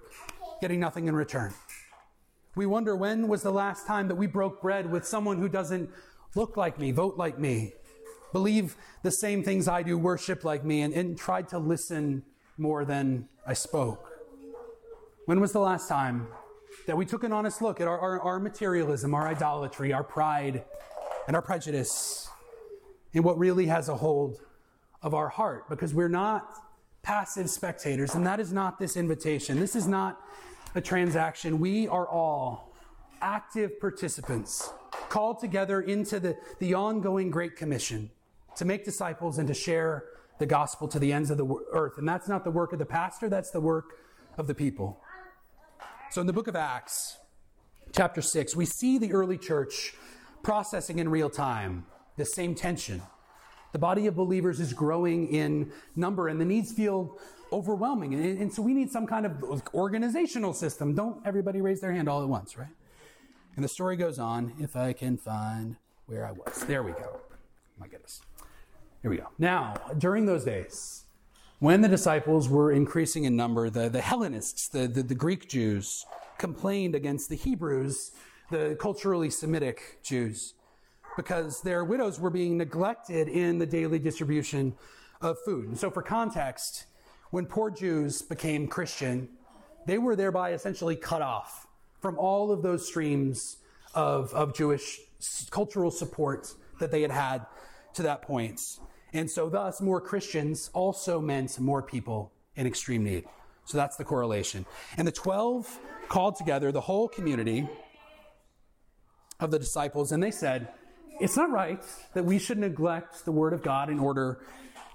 getting 0.59 0.79
nothing 0.79 1.07
in 1.07 1.15
return? 1.15 1.53
We 2.55 2.65
wonder 2.65 2.95
when 2.95 3.27
was 3.27 3.43
the 3.43 3.51
last 3.51 3.85
time 3.85 4.07
that 4.07 4.15
we 4.15 4.25
broke 4.25 4.59
bread 4.59 4.91
with 4.91 5.05
someone 5.05 5.37
who 5.37 5.47
doesn't 5.47 5.89
look 6.35 6.57
like 6.57 6.79
me, 6.79 6.91
vote 6.91 7.17
like 7.17 7.39
me, 7.39 7.73
believe 8.31 8.75
the 9.03 9.11
same 9.11 9.43
things 9.43 9.67
I 9.67 9.83
do, 9.83 9.97
worship 9.97 10.43
like 10.43 10.63
me, 10.63 10.81
and, 10.81 10.93
and 10.93 11.17
tried 11.17 11.49
to 11.49 11.59
listen 11.59 12.23
more 12.57 12.85
than 12.85 13.27
I 13.45 13.53
spoke? 13.53 14.07
When 15.25 15.39
was 15.39 15.51
the 15.51 15.59
last 15.59 15.87
time 15.87 16.27
that 16.87 16.97
we 16.97 17.05
took 17.05 17.23
an 17.23 17.31
honest 17.31 17.61
look 17.61 17.79
at 17.79 17.87
our, 17.87 17.99
our, 17.99 18.21
our 18.21 18.39
materialism, 18.39 19.13
our 19.13 19.27
idolatry, 19.27 19.93
our 19.93 20.03
pride, 20.03 20.63
and 21.27 21.35
our 21.35 21.41
prejudice, 21.41 22.29
and 23.13 23.23
what 23.23 23.37
really 23.37 23.67
has 23.67 23.89
a 23.89 23.95
hold 23.95 24.39
of 25.01 25.13
our 25.13 25.29
heart? 25.29 25.69
Because 25.69 25.93
we're 25.93 26.09
not 26.09 26.47
passive 27.03 27.49
spectators, 27.49 28.15
and 28.15 28.25
that 28.25 28.39
is 28.39 28.53
not 28.53 28.79
this 28.79 28.95
invitation. 28.95 29.59
This 29.59 29.75
is 29.75 29.87
not 29.87 30.19
a 30.75 30.81
transaction. 30.81 31.59
We 31.59 31.87
are 31.87 32.07
all 32.07 32.70
active 33.21 33.79
participants 33.79 34.71
called 35.09 35.39
together 35.39 35.81
into 35.81 36.19
the, 36.19 36.37
the 36.59 36.73
ongoing 36.73 37.29
Great 37.29 37.55
Commission 37.55 38.09
to 38.55 38.65
make 38.65 38.83
disciples 38.83 39.37
and 39.37 39.47
to 39.47 39.53
share 39.53 40.05
the 40.39 40.45
gospel 40.45 40.87
to 40.87 40.99
the 40.99 41.13
ends 41.13 41.29
of 41.29 41.37
the 41.37 41.47
earth. 41.71 41.97
And 41.97 42.07
that's 42.07 42.27
not 42.27 42.43
the 42.43 42.51
work 42.51 42.73
of 42.73 42.79
the 42.79 42.85
pastor, 42.85 43.29
that's 43.29 43.51
the 43.51 43.61
work 43.61 43.97
of 44.37 44.47
the 44.47 44.55
people. 44.55 44.99
So 46.09 46.21
in 46.21 46.27
the 46.27 46.33
book 46.33 46.47
of 46.47 46.55
Acts, 46.55 47.17
chapter 47.93 48.21
6, 48.21 48.55
we 48.55 48.65
see 48.65 48.97
the 48.97 49.13
early 49.13 49.37
church 49.37 49.93
processing 50.43 50.99
in 50.99 51.09
real 51.09 51.29
time 51.29 51.85
the 52.17 52.25
same 52.25 52.55
tension. 52.55 53.01
The 53.71 53.79
body 53.79 54.07
of 54.07 54.15
believers 54.15 54.59
is 54.59 54.73
growing 54.73 55.27
in 55.33 55.71
number, 55.95 56.27
and 56.27 56.41
the 56.41 56.45
needs 56.45 56.73
feel 56.73 57.17
overwhelming. 57.53 58.13
And, 58.13 58.39
and 58.39 58.53
so 58.53 58.61
we 58.61 58.73
need 58.73 58.91
some 58.91 59.07
kind 59.07 59.25
of 59.25 59.63
organizational 59.73 60.53
system. 60.53 60.93
Don't 60.93 61.25
everybody 61.25 61.61
raise 61.61 61.79
their 61.79 61.93
hand 61.93 62.09
all 62.09 62.21
at 62.21 62.27
once, 62.27 62.57
right? 62.57 62.69
And 63.55 63.63
the 63.63 63.69
story 63.69 63.97
goes 63.97 64.17
on, 64.17 64.53
if 64.59 64.75
I 64.75 64.93
can 64.93 65.17
find 65.17 65.75
where 66.05 66.25
I 66.25 66.31
was. 66.31 66.63
There 66.65 66.83
we 66.83 66.91
go. 66.91 67.19
Oh 67.19 67.21
my 67.79 67.87
goodness. 67.87 68.21
Here 69.01 69.11
we 69.11 69.17
go. 69.17 69.27
Now, 69.39 69.75
during 69.97 70.25
those 70.25 70.45
days, 70.45 71.03
when 71.59 71.81
the 71.81 71.87
disciples 71.87 72.47
were 72.49 72.71
increasing 72.71 73.25
in 73.25 73.35
number, 73.35 73.69
the, 73.69 73.89
the 73.89 74.01
Hellenists, 74.01 74.69
the, 74.69 74.87
the, 74.87 75.03
the 75.03 75.15
Greek 75.15 75.49
Jews, 75.49 76.05
complained 76.37 76.95
against 76.95 77.29
the 77.29 77.35
Hebrews, 77.35 78.11
the 78.49 78.75
culturally 78.79 79.29
Semitic 79.29 79.99
Jews, 80.01 80.53
because 81.17 81.61
their 81.61 81.83
widows 81.83 82.19
were 82.19 82.29
being 82.29 82.57
neglected 82.57 83.27
in 83.27 83.59
the 83.59 83.65
daily 83.65 83.99
distribution 83.99 84.73
of 85.21 85.37
food. 85.45 85.67
And 85.67 85.77
so, 85.77 85.91
for 85.91 86.01
context, 86.01 86.85
when 87.31 87.45
poor 87.45 87.69
Jews 87.69 88.21
became 88.21 88.67
Christian, 88.67 89.29
they 89.85 89.97
were 89.97 90.15
thereby 90.15 90.53
essentially 90.53 90.95
cut 90.95 91.21
off 91.21 91.67
from 92.01 92.17
all 92.17 92.51
of 92.51 92.61
those 92.61 92.85
streams 92.85 93.57
of, 93.93 94.33
of 94.33 94.53
Jewish 94.55 94.99
cultural 95.51 95.91
support 95.91 96.53
that 96.79 96.91
they 96.91 97.01
had 97.01 97.11
had 97.11 97.45
to 97.93 98.03
that 98.03 98.21
point. 98.21 98.59
And 99.13 99.29
so, 99.29 99.49
thus, 99.49 99.81
more 99.81 100.01
Christians 100.01 100.69
also 100.73 101.19
meant 101.21 101.59
more 101.59 101.81
people 101.81 102.31
in 102.55 102.65
extreme 102.65 103.03
need. 103.03 103.25
So 103.65 103.77
that's 103.77 103.97
the 103.97 104.03
correlation. 104.03 104.65
And 104.97 105.07
the 105.07 105.11
12 105.11 105.79
called 106.09 106.35
together 106.35 106.71
the 106.71 106.81
whole 106.81 107.07
community 107.07 107.69
of 109.39 109.51
the 109.51 109.59
disciples, 109.59 110.11
and 110.11 110.21
they 110.21 110.31
said, 110.31 110.69
It's 111.19 111.37
not 111.37 111.51
right 111.51 111.83
that 112.13 112.25
we 112.25 112.39
should 112.39 112.57
neglect 112.57 113.25
the 113.25 113.31
word 113.31 113.53
of 113.53 113.61
God 113.61 113.89
in 113.89 113.99
order 113.99 114.39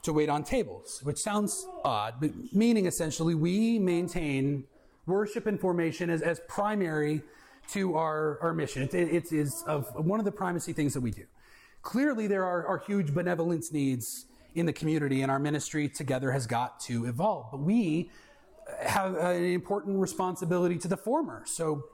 to 0.02 0.12
wait 0.12 0.28
on 0.28 0.44
tables, 0.44 1.00
which 1.02 1.18
sounds 1.18 1.66
odd, 1.84 2.14
but 2.20 2.30
meaning 2.52 2.86
essentially 2.86 3.34
we 3.34 3.78
maintain 3.78 4.64
worship 5.06 5.46
and 5.46 5.60
formation 5.60 6.10
as, 6.10 6.22
as 6.22 6.40
primary 6.48 7.22
to 7.68 7.96
our, 7.96 8.38
our 8.42 8.52
mission. 8.52 8.82
It, 8.82 8.94
it 8.94 9.32
is 9.32 9.64
of 9.66 9.88
one 9.94 10.18
of 10.18 10.24
the 10.24 10.32
primacy 10.32 10.72
things 10.72 10.94
that 10.94 11.00
we 11.00 11.10
do. 11.10 11.24
Clearly, 11.82 12.26
there 12.26 12.44
are, 12.44 12.66
are 12.66 12.78
huge 12.78 13.14
benevolence 13.14 13.72
needs 13.72 14.26
in 14.54 14.66
the 14.66 14.72
community, 14.72 15.22
and 15.22 15.30
our 15.30 15.38
ministry 15.38 15.88
together 15.88 16.32
has 16.32 16.46
got 16.46 16.80
to 16.80 17.06
evolve. 17.06 17.46
But 17.50 17.60
we 17.60 18.10
have 18.80 19.14
an 19.16 19.44
important 19.44 19.98
responsibility 19.98 20.78
to 20.78 20.88
the 20.88 20.96
former. 20.96 21.42
So, 21.46 21.84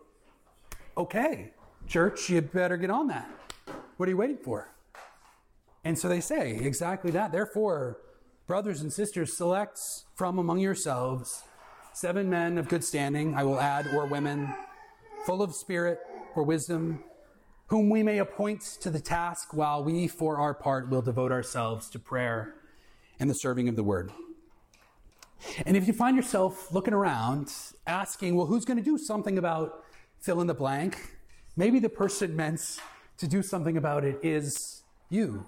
okay, 0.97 1.52
church, 1.87 2.31
you 2.31 2.40
better 2.40 2.76
get 2.76 2.90
on 2.90 3.09
that. 3.09 3.28
What 3.97 4.09
are 4.09 4.12
you 4.12 4.16
waiting 4.16 4.38
for? 4.38 4.71
And 5.85 5.99
so 5.99 6.09
they 6.09 6.21
say 6.21 6.57
exactly 6.57 7.11
that. 7.11 7.33
Therefore, 7.33 7.99
brothers 8.47 8.81
and 8.81 8.92
sisters, 8.92 9.37
select 9.37 9.78
from 10.14 10.38
among 10.38 10.61
yourselves 10.61 11.42
seven 11.94 12.30
men 12.30 12.58
of 12.58 12.68
good 12.68 12.84
standing, 12.84 13.34
I 13.34 13.44
will 13.44 13.61
add, 13.61 13.87
or 13.94 14.06
women, 14.06 14.54
full 15.25 15.42
of 15.42 15.54
spirit 15.54 16.00
or 16.34 16.42
wisdom, 16.42 17.04
whom 17.66 17.88
we 17.88 18.02
may 18.02 18.18
appoint 18.18 18.62
to 18.80 18.90
the 18.90 19.00
task, 19.00 19.54
while 19.54 19.82
we, 19.82 20.08
for 20.08 20.38
our 20.38 20.54
part, 20.54 20.90
will 20.90 21.02
devote 21.02 21.32
ourselves 21.32 21.88
to 21.90 21.99
prayer 21.99 22.54
and 23.18 23.30
the 23.30 23.34
serving 23.34 23.68
of 23.68 23.76
the 23.76 23.82
word. 23.82 24.11
And 25.66 25.76
if 25.76 25.87
you 25.87 25.92
find 25.92 26.16
yourself 26.16 26.72
looking 26.72 26.94
around, 26.94 27.52
asking, 27.87 28.37
well, 28.37 28.46
who's 28.46 28.64
going 28.64 28.78
to 28.78 28.84
do 28.84 28.99
something 28.99 29.38
about 29.38 29.84
fill 30.20 30.40
in 30.40 30.46
the 30.46 30.54
blank? 30.54 31.16
Maybe 31.56 31.78
the 31.78 31.88
person 31.88 32.37
meant 32.37 32.78
to 33.18 33.26
do 33.26 33.42
something 33.42 33.76
about 33.76 34.04
it 34.04 34.18
is 34.22 34.82
you. 35.11 35.46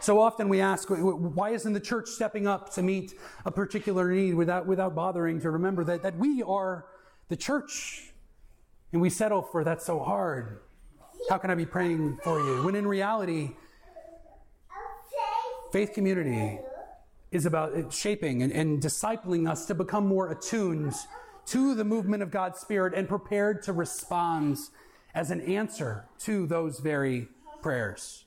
So 0.00 0.20
often 0.20 0.48
we 0.48 0.60
ask, 0.60 0.88
why 0.88 1.50
isn't 1.50 1.72
the 1.72 1.80
church 1.80 2.08
stepping 2.08 2.46
up 2.46 2.72
to 2.74 2.82
meet 2.82 3.14
a 3.44 3.50
particular 3.50 4.10
need 4.12 4.34
without, 4.34 4.66
without 4.66 4.94
bothering 4.94 5.40
to 5.40 5.50
remember 5.50 5.84
that, 5.84 6.02
that 6.02 6.16
we 6.16 6.42
are 6.42 6.86
the 7.28 7.36
church? 7.36 8.12
And 8.92 9.02
we 9.02 9.10
settle 9.10 9.42
for 9.42 9.64
that's 9.64 9.84
so 9.84 9.98
hard. 9.98 10.60
How 11.28 11.36
can 11.38 11.50
I 11.50 11.54
be 11.54 11.66
praying 11.66 12.18
for 12.22 12.38
you? 12.38 12.64
When 12.64 12.74
in 12.74 12.86
reality, 12.86 13.50
faith 15.72 15.92
community 15.92 16.58
is 17.30 17.44
about 17.44 17.92
shaping 17.92 18.42
and, 18.42 18.52
and 18.52 18.80
discipling 18.80 19.50
us 19.50 19.66
to 19.66 19.74
become 19.74 20.06
more 20.06 20.30
attuned 20.30 20.94
to 21.46 21.74
the 21.74 21.84
movement 21.84 22.22
of 22.22 22.30
God's 22.30 22.60
Spirit 22.60 22.94
and 22.94 23.08
prepared 23.08 23.62
to 23.64 23.72
respond 23.72 24.58
as 25.14 25.30
an 25.30 25.40
answer 25.42 26.06
to 26.20 26.46
those 26.46 26.78
very 26.78 27.28
prayers. 27.60 28.24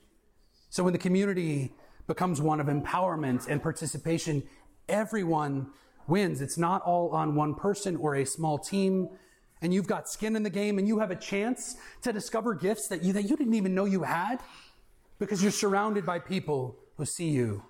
So 0.72 0.86
when 0.86 0.94
the 0.94 1.00
community 1.00 1.74
becomes 2.08 2.42
one 2.42 2.62
of 2.62 2.68
empowerment 2.68 3.48
and 3.50 3.62
participation, 3.62 4.42
everyone 4.88 5.68
wins. 6.08 6.40
It's 6.40 6.58
not 6.58 6.82
all 6.84 7.10
on 7.10 7.36
one 7.36 7.56
person 7.56 7.98
or 7.98 8.16
a 8.16 8.26
small 8.26 8.58
team. 8.58 9.10
And 9.62 9.74
you've 9.74 9.86
got 9.86 10.08
skin 10.08 10.34
in 10.38 10.44
the 10.44 10.50
game 10.50 10.80
and 10.80 10.88
you 10.88 11.00
have 11.00 11.12
a 11.12 11.16
chance 11.16 11.76
to 12.04 12.14
discover 12.14 12.54
gifts 12.54 12.88
that 12.88 13.04
you, 13.04 13.12
that 13.14 13.24
you 13.24 13.36
didn't 13.36 13.54
even 13.54 13.76
know 13.76 13.84
you 13.84 14.04
had 14.04 14.40
because 15.20 15.44
you're 15.44 15.52
surrounded 15.52 16.06
by 16.06 16.20
people 16.20 16.78
who 16.96 17.06
see 17.06 17.30
you 17.30 17.64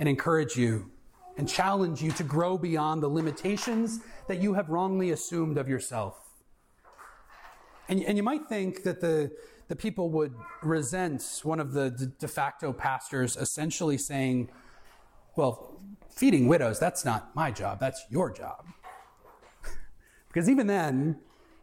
and 0.00 0.08
encourage 0.08 0.56
you 0.56 0.90
and 1.36 1.46
challenge 1.46 2.02
you 2.02 2.12
to 2.12 2.24
grow 2.24 2.56
beyond 2.56 3.02
the 3.02 3.08
limitations 3.08 4.00
that 4.26 4.40
you 4.40 4.54
have 4.54 4.70
wrongly 4.70 5.10
assumed 5.10 5.58
of 5.58 5.68
yourself. 5.68 6.18
And, 7.90 8.02
and 8.04 8.16
you 8.16 8.22
might 8.22 8.48
think 8.48 8.84
that 8.84 9.02
the, 9.02 9.30
the 9.72 9.76
people 9.76 10.10
would 10.10 10.34
resent 10.62 11.40
one 11.44 11.58
of 11.58 11.72
the 11.72 11.88
de 12.18 12.28
facto 12.28 12.74
pastors 12.74 13.38
essentially 13.38 13.96
saying, 13.96 14.50
well, 15.34 15.80
feeding 16.10 16.46
widows, 16.46 16.78
that's 16.78 17.06
not 17.06 17.34
my 17.34 17.50
job, 17.50 17.80
that's 17.80 18.04
your 18.10 18.30
job. 18.30 18.66
because 20.28 20.50
even 20.50 20.66
then, 20.66 21.18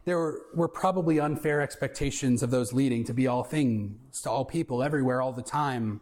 there 0.06 0.40
were, 0.54 0.66
probably 0.66 1.20
unfair 1.20 1.60
expectations 1.60 2.42
of 2.42 2.50
those 2.50 2.72
leading 2.72 3.04
to 3.04 3.14
be 3.14 3.28
all 3.28 3.44
things 3.44 4.20
to 4.22 4.28
all 4.28 4.44
people 4.44 4.82
everywhere 4.82 5.22
all 5.22 5.32
the 5.32 5.40
time. 5.40 6.00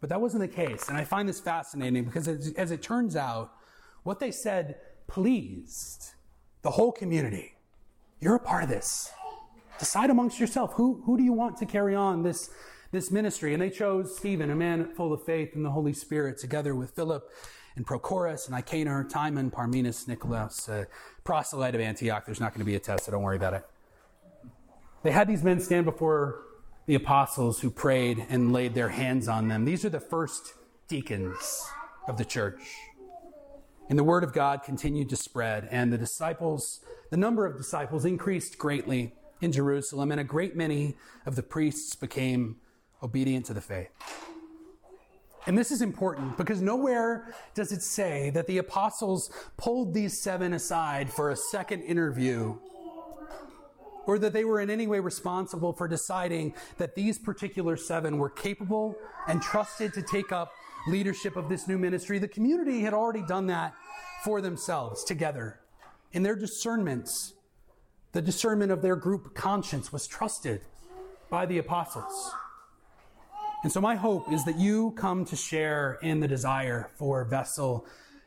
But 0.00 0.10
that 0.10 0.20
wasn't 0.20 0.42
the 0.42 0.56
case. 0.64 0.88
And 0.88 0.96
I 0.96 1.02
find 1.02 1.28
this 1.28 1.40
fascinating 1.40 2.04
because 2.04 2.28
as 2.28 2.70
it 2.70 2.82
turns 2.82 3.16
out, 3.16 3.50
what 4.04 4.20
they 4.20 4.30
said 4.30 4.76
pleased 5.08 6.12
the 6.62 6.70
whole 6.70 6.92
community. 6.92 7.54
You're 8.20 8.36
a 8.36 8.38
part 8.38 8.62
of 8.62 8.68
this. 8.68 9.10
Decide 9.82 10.10
amongst 10.10 10.38
yourself 10.38 10.74
who, 10.74 11.02
who 11.06 11.16
do 11.16 11.24
you 11.24 11.32
want 11.32 11.56
to 11.56 11.66
carry 11.66 11.96
on 11.96 12.22
this, 12.22 12.50
this 12.92 13.10
ministry? 13.10 13.52
And 13.52 13.60
they 13.60 13.68
chose 13.68 14.16
Stephen, 14.16 14.48
a 14.48 14.54
man 14.54 14.94
full 14.94 15.12
of 15.12 15.24
faith 15.24 15.56
and 15.56 15.64
the 15.64 15.72
Holy 15.72 15.92
Spirit, 15.92 16.38
together 16.38 16.72
with 16.72 16.92
Philip 16.92 17.28
and 17.74 17.84
Prochorus 17.84 18.46
and 18.46 18.54
Nicanor, 18.54 19.02
Timon, 19.02 19.50
Parmenas, 19.50 20.06
Nicholas, 20.06 20.68
uh, 20.68 20.84
proselyte 21.24 21.74
of 21.74 21.80
Antioch. 21.80 22.24
There's 22.24 22.38
not 22.38 22.52
going 22.52 22.60
to 22.60 22.64
be 22.64 22.76
a 22.76 22.78
test, 22.78 23.06
so 23.06 23.10
don't 23.10 23.24
worry 23.24 23.34
about 23.34 23.54
it. 23.54 23.64
They 25.02 25.10
had 25.10 25.26
these 25.26 25.42
men 25.42 25.58
stand 25.58 25.84
before 25.84 26.44
the 26.86 26.94
apostles 26.94 27.58
who 27.58 27.68
prayed 27.68 28.24
and 28.28 28.52
laid 28.52 28.74
their 28.74 28.90
hands 28.90 29.26
on 29.26 29.48
them. 29.48 29.64
These 29.64 29.84
are 29.84 29.90
the 29.90 29.98
first 29.98 30.54
deacons 30.86 31.66
of 32.06 32.18
the 32.18 32.24
church. 32.24 32.60
And 33.88 33.98
the 33.98 34.04
word 34.04 34.22
of 34.22 34.32
God 34.32 34.62
continued 34.62 35.08
to 35.08 35.16
spread, 35.16 35.66
and 35.72 35.92
the 35.92 35.98
disciples, 35.98 36.84
the 37.10 37.16
number 37.16 37.46
of 37.46 37.56
disciples 37.56 38.04
increased 38.04 38.58
greatly 38.58 39.16
in 39.42 39.52
Jerusalem, 39.52 40.10
and 40.10 40.20
a 40.20 40.24
great 40.24 40.56
many 40.56 40.96
of 41.26 41.36
the 41.36 41.42
priests 41.42 41.94
became 41.94 42.56
obedient 43.02 43.44
to 43.46 43.54
the 43.54 43.60
faith. 43.60 43.90
And 45.46 45.58
this 45.58 45.72
is 45.72 45.82
important 45.82 46.36
because 46.36 46.62
nowhere 46.62 47.34
does 47.54 47.72
it 47.72 47.82
say 47.82 48.30
that 48.30 48.46
the 48.46 48.58
apostles 48.58 49.30
pulled 49.56 49.92
these 49.92 50.18
seven 50.20 50.52
aside 50.52 51.12
for 51.12 51.30
a 51.30 51.36
second 51.36 51.82
interview 51.82 52.56
or 54.06 54.18
that 54.18 54.32
they 54.32 54.44
were 54.44 54.60
in 54.60 54.70
any 54.70 54.86
way 54.86 55.00
responsible 55.00 55.72
for 55.72 55.88
deciding 55.88 56.54
that 56.78 56.94
these 56.94 57.18
particular 57.18 57.76
seven 57.76 58.18
were 58.18 58.30
capable 58.30 58.96
and 59.26 59.42
trusted 59.42 59.92
to 59.94 60.02
take 60.02 60.30
up 60.32 60.52
leadership 60.88 61.36
of 61.36 61.48
this 61.48 61.66
new 61.66 61.78
ministry. 61.78 62.18
The 62.18 62.28
community 62.28 62.80
had 62.80 62.94
already 62.94 63.22
done 63.22 63.46
that 63.48 63.74
for 64.24 64.40
themselves 64.40 65.02
together 65.04 65.60
in 66.12 66.22
their 66.22 66.36
discernments 66.36 67.34
the 68.12 68.22
discernment 68.22 68.70
of 68.70 68.82
their 68.82 68.96
group 68.96 69.34
conscience 69.34 69.92
was 69.92 70.06
trusted 70.06 70.60
by 71.30 71.46
the 71.46 71.58
apostles. 71.58 72.32
And 73.62 73.72
so, 73.72 73.80
my 73.80 73.94
hope 73.94 74.30
is 74.30 74.44
that 74.44 74.58
you 74.58 74.92
come 74.92 75.24
to 75.26 75.36
share 75.36 75.98
in 76.02 76.20
the 76.20 76.28
desire 76.28 76.90
for 76.96 77.24
Vessel 77.24 77.86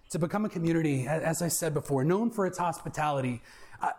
to 0.09 0.19
become 0.19 0.45
a 0.45 0.49
community, 0.49 1.07
as 1.07 1.41
I 1.41 1.49
said 1.49 1.73
before, 1.73 2.03
known 2.03 2.31
for 2.31 2.45
its 2.45 2.57
hospitality. 2.57 3.41
Uh, 3.81 3.91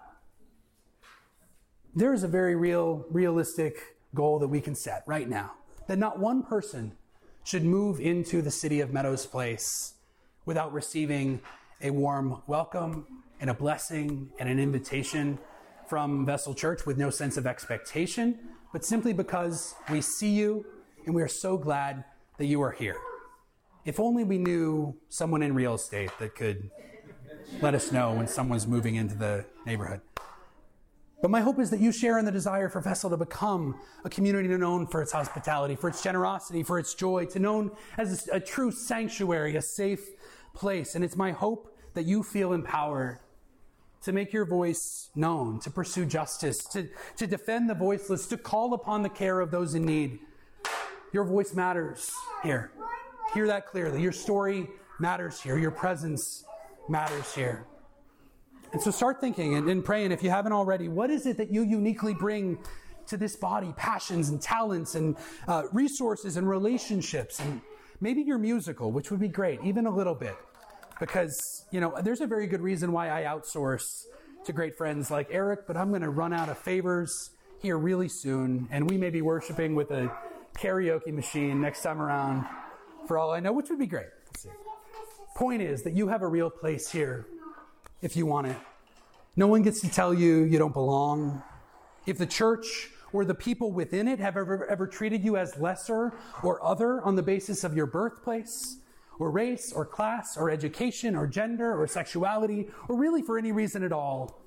there 1.94 2.14
is 2.14 2.22
a 2.22 2.28
very 2.28 2.54
real, 2.54 3.04
realistic 3.10 3.96
goal 4.14 4.38
that 4.38 4.48
we 4.48 4.60
can 4.60 4.74
set 4.74 5.02
right 5.06 5.28
now 5.28 5.52
that 5.88 5.98
not 5.98 6.18
one 6.18 6.42
person 6.42 6.92
should 7.44 7.64
move 7.64 8.00
into 8.00 8.42
the 8.42 8.50
city 8.50 8.80
of 8.80 8.92
Meadows 8.92 9.26
Place 9.26 9.94
without 10.46 10.72
receiving 10.72 11.40
a 11.82 11.90
warm 11.90 12.42
welcome 12.46 13.06
and 13.40 13.50
a 13.50 13.54
blessing 13.54 14.30
and 14.38 14.48
an 14.48 14.58
invitation 14.58 15.38
from 15.88 16.26
Vessel 16.26 16.54
Church 16.54 16.86
with 16.86 16.98
no 16.98 17.10
sense 17.10 17.36
of 17.36 17.46
expectation, 17.46 18.38
but 18.72 18.84
simply 18.84 19.12
because 19.12 19.74
we 19.90 20.00
see 20.00 20.30
you 20.30 20.66
and 21.04 21.14
we 21.14 21.22
are 21.22 21.28
so 21.28 21.56
glad 21.56 22.04
that 22.38 22.46
you 22.46 22.60
are 22.62 22.72
here. 22.72 22.96
If 23.84 24.00
only 24.00 24.24
we 24.24 24.38
knew 24.38 24.96
someone 25.08 25.42
in 25.42 25.54
real 25.54 25.74
estate 25.74 26.10
that 26.18 26.34
could 26.34 26.70
let 27.60 27.74
us 27.74 27.92
know 27.92 28.12
when 28.12 28.26
someone's 28.26 28.66
moving 28.66 28.96
into 28.96 29.14
the 29.14 29.44
neighborhood. 29.64 30.00
But 31.22 31.30
my 31.30 31.40
hope 31.40 31.58
is 31.58 31.70
that 31.70 31.80
you 31.80 31.92
share 31.92 32.18
in 32.18 32.24
the 32.24 32.32
desire 32.32 32.68
for 32.68 32.80
Vessel 32.80 33.10
to 33.10 33.16
become 33.16 33.80
a 34.04 34.10
community 34.10 34.48
known 34.48 34.86
for 34.86 35.00
its 35.00 35.12
hospitality, 35.12 35.74
for 35.74 35.88
its 35.88 36.02
generosity, 36.02 36.62
for 36.62 36.78
its 36.78 36.94
joy, 36.94 37.24
to 37.26 37.38
known 37.38 37.70
as 37.96 38.28
a, 38.32 38.40
true 38.40 38.70
sanctuary, 38.70 39.56
a 39.56 39.62
safe 39.62 40.04
place. 40.52 40.94
And 40.94 41.04
it's 41.04 41.16
my 41.16 41.32
hope 41.32 41.74
that 41.94 42.04
you 42.04 42.22
feel 42.22 42.52
empowered 42.52 43.20
to 44.06 44.12
make 44.12 44.32
your 44.32 44.44
voice 44.44 45.10
known, 45.16 45.58
to 45.58 45.68
pursue 45.68 46.06
justice, 46.06 46.64
to, 46.64 46.88
to 47.16 47.26
defend 47.26 47.68
the 47.68 47.74
voiceless, 47.74 48.28
to 48.28 48.36
call 48.36 48.72
upon 48.72 49.02
the 49.02 49.08
care 49.08 49.40
of 49.40 49.50
those 49.50 49.74
in 49.74 49.84
need. 49.84 50.20
Your 51.12 51.24
voice 51.24 51.54
matters 51.54 52.12
here. 52.44 52.70
Hear 53.34 53.48
that 53.48 53.66
clearly. 53.66 54.00
Your 54.00 54.12
story 54.12 54.68
matters 55.00 55.40
here. 55.42 55.58
Your 55.58 55.72
presence 55.72 56.44
matters 56.88 57.34
here. 57.34 57.66
And 58.72 58.80
so 58.80 58.92
start 58.92 59.20
thinking 59.20 59.56
and, 59.56 59.68
and 59.68 59.84
praying, 59.84 60.12
if 60.12 60.22
you 60.22 60.30
haven't 60.30 60.52
already, 60.52 60.86
what 60.86 61.10
is 61.10 61.26
it 61.26 61.36
that 61.38 61.50
you 61.50 61.64
uniquely 61.64 62.14
bring 62.14 62.58
to 63.08 63.16
this 63.16 63.34
body? 63.34 63.74
Passions 63.76 64.28
and 64.28 64.40
talents 64.40 64.94
and 64.94 65.16
uh, 65.48 65.64
resources 65.72 66.36
and 66.36 66.48
relationships. 66.48 67.40
And 67.40 67.60
maybe 68.00 68.22
you're 68.22 68.38
musical, 68.38 68.92
which 68.92 69.10
would 69.10 69.18
be 69.18 69.28
great, 69.28 69.58
even 69.64 69.86
a 69.86 69.90
little 69.90 70.14
bit 70.14 70.36
because, 70.98 71.64
you 71.70 71.80
know, 71.80 71.94
there's 72.02 72.20
a 72.20 72.26
very 72.26 72.46
good 72.46 72.60
reason 72.60 72.92
why 72.92 73.10
I 73.10 73.24
outsource 73.24 74.04
to 74.44 74.52
great 74.52 74.76
friends 74.76 75.10
like 75.10 75.28
Eric, 75.30 75.66
but 75.66 75.76
I'm 75.76 75.90
going 75.90 76.02
to 76.02 76.10
run 76.10 76.32
out 76.32 76.48
of 76.48 76.58
favors 76.58 77.30
here 77.60 77.78
really 77.78 78.08
soon, 78.08 78.68
and 78.70 78.88
we 78.88 78.96
may 78.96 79.10
be 79.10 79.22
worshiping 79.22 79.74
with 79.74 79.90
a 79.90 80.10
karaoke 80.56 81.12
machine 81.12 81.60
next 81.60 81.82
time 81.82 82.00
around 82.00 82.46
for 83.06 83.18
all 83.18 83.30
I 83.32 83.40
know, 83.40 83.52
which 83.52 83.68
would 83.70 83.78
be 83.78 83.86
great. 83.86 84.06
Point 85.34 85.62
is 85.62 85.82
that 85.82 85.92
you 85.94 86.08
have 86.08 86.22
a 86.22 86.28
real 86.28 86.48
place 86.50 86.90
here 86.90 87.26
if 88.00 88.16
you 88.16 88.26
want 88.26 88.46
it. 88.46 88.56
No 89.36 89.46
one 89.46 89.62
gets 89.62 89.80
to 89.82 89.90
tell 89.90 90.14
you 90.14 90.44
you 90.44 90.58
don't 90.58 90.72
belong. 90.72 91.42
If 92.06 92.18
the 92.18 92.26
church 92.26 92.90
or 93.12 93.24
the 93.24 93.34
people 93.34 93.70
within 93.70 94.08
it 94.08 94.18
have 94.18 94.36
ever, 94.36 94.66
ever 94.70 94.86
treated 94.86 95.22
you 95.22 95.36
as 95.36 95.58
lesser 95.58 96.14
or 96.42 96.64
other 96.64 97.02
on 97.02 97.16
the 97.16 97.22
basis 97.22 97.64
of 97.64 97.74
your 97.76 97.86
birthplace, 97.86 98.78
or 99.18 99.30
race 99.30 99.72
or 99.72 99.84
class 99.84 100.36
or 100.36 100.50
education 100.50 101.16
or 101.16 101.26
gender 101.26 101.80
or 101.80 101.86
sexuality 101.86 102.68
or 102.88 102.96
really 102.96 103.22
for 103.22 103.38
any 103.38 103.52
reason 103.52 103.82
at 103.82 103.92
all. 103.92 104.42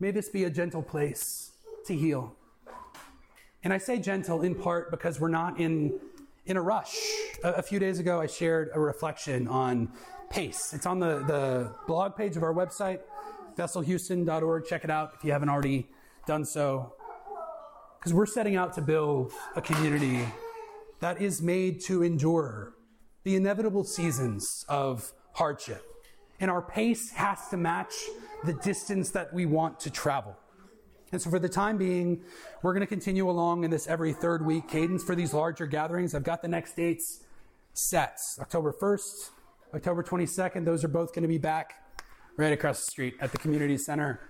May 0.00 0.10
this 0.10 0.28
be 0.28 0.44
a 0.44 0.50
gentle 0.50 0.82
place 0.82 1.52
to 1.86 1.94
heal. 1.94 2.34
And 3.62 3.72
I 3.72 3.78
say 3.78 3.98
gentle 3.98 4.42
in 4.42 4.54
part 4.54 4.90
because 4.90 5.20
we're 5.20 5.28
not 5.28 5.58
in, 5.58 5.98
in 6.46 6.56
a 6.56 6.62
rush. 6.62 6.96
A, 7.42 7.52
a 7.52 7.62
few 7.62 7.78
days 7.78 7.98
ago, 7.98 8.20
I 8.20 8.26
shared 8.26 8.70
a 8.74 8.80
reflection 8.80 9.48
on 9.48 9.90
pace. 10.28 10.74
It's 10.74 10.86
on 10.86 10.98
the, 10.98 11.20
the 11.20 11.74
blog 11.86 12.16
page 12.16 12.36
of 12.36 12.42
our 12.42 12.52
website, 12.52 13.00
vesselhouston.org. 13.56 14.66
Check 14.66 14.84
it 14.84 14.90
out 14.90 15.12
if 15.16 15.24
you 15.24 15.32
haven't 15.32 15.48
already 15.48 15.88
done 16.26 16.44
so. 16.44 16.92
Because 17.98 18.12
we're 18.12 18.26
setting 18.26 18.56
out 18.56 18.74
to 18.74 18.82
build 18.82 19.32
a 19.56 19.62
community 19.62 20.26
that 21.00 21.22
is 21.22 21.40
made 21.40 21.80
to 21.82 22.02
endure 22.02 22.74
the 23.24 23.36
inevitable 23.36 23.84
seasons 23.84 24.64
of 24.68 25.12
hardship. 25.32 25.82
And 26.40 26.50
our 26.50 26.62
pace 26.62 27.10
has 27.12 27.48
to 27.48 27.56
match 27.56 27.94
the 28.44 28.52
distance 28.52 29.10
that 29.10 29.32
we 29.32 29.46
want 29.46 29.80
to 29.80 29.90
travel. 29.90 30.36
And 31.12 31.20
so, 31.20 31.30
for 31.30 31.38
the 31.38 31.48
time 31.48 31.78
being, 31.78 32.22
we're 32.62 32.72
going 32.72 32.80
to 32.80 32.86
continue 32.86 33.30
along 33.30 33.64
in 33.64 33.70
this 33.70 33.86
every 33.86 34.12
third 34.12 34.44
week 34.44 34.68
cadence 34.68 35.02
for 35.04 35.14
these 35.14 35.32
larger 35.32 35.66
gatherings. 35.66 36.14
I've 36.14 36.24
got 36.24 36.42
the 36.42 36.48
next 36.48 36.76
dates 36.76 37.20
set 37.72 38.18
October 38.40 38.72
1st, 38.72 39.30
October 39.74 40.02
22nd. 40.02 40.64
Those 40.64 40.84
are 40.84 40.88
both 40.88 41.14
going 41.14 41.22
to 41.22 41.28
be 41.28 41.38
back 41.38 41.74
right 42.36 42.52
across 42.52 42.84
the 42.84 42.90
street 42.90 43.14
at 43.20 43.32
the 43.32 43.38
community 43.38 43.78
center. 43.78 44.20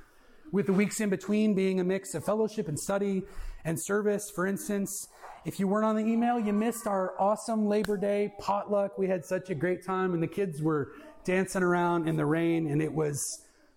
With 0.55 0.67
the 0.67 0.73
weeks 0.73 1.01
in 1.01 1.11
between 1.11 1.55
being 1.55 1.81
a 1.81 1.85
mix 1.85 2.15
of 2.15 2.25
fellowship 2.25 2.69
and 2.69 2.79
study 2.79 3.25
and 3.65 3.77
service. 3.77 4.31
For 4.31 4.47
instance, 4.47 5.09
if 5.45 5.59
you 5.59 5.67
weren't 5.67 5.85
on 5.85 5.97
the 5.97 6.05
email, 6.05 6.39
you 6.39 6.53
missed 6.53 6.87
our 6.87 7.21
awesome 7.21 7.67
Labor 7.67 7.97
Day 7.97 8.33
potluck. 8.39 8.97
We 8.97 9.09
had 9.09 9.25
such 9.25 9.51
a 9.51 9.55
great 9.57 9.85
time, 9.85 10.15
and 10.15 10.23
the 10.23 10.29
kids 10.29 10.63
were 10.63 10.93
dancing 11.25 11.65
around 11.65 12.09
in 12.09 12.15
the 12.15 12.25
rain, 12.25 12.71
and 12.71 12.81
it 12.81 12.93
was 12.93 13.21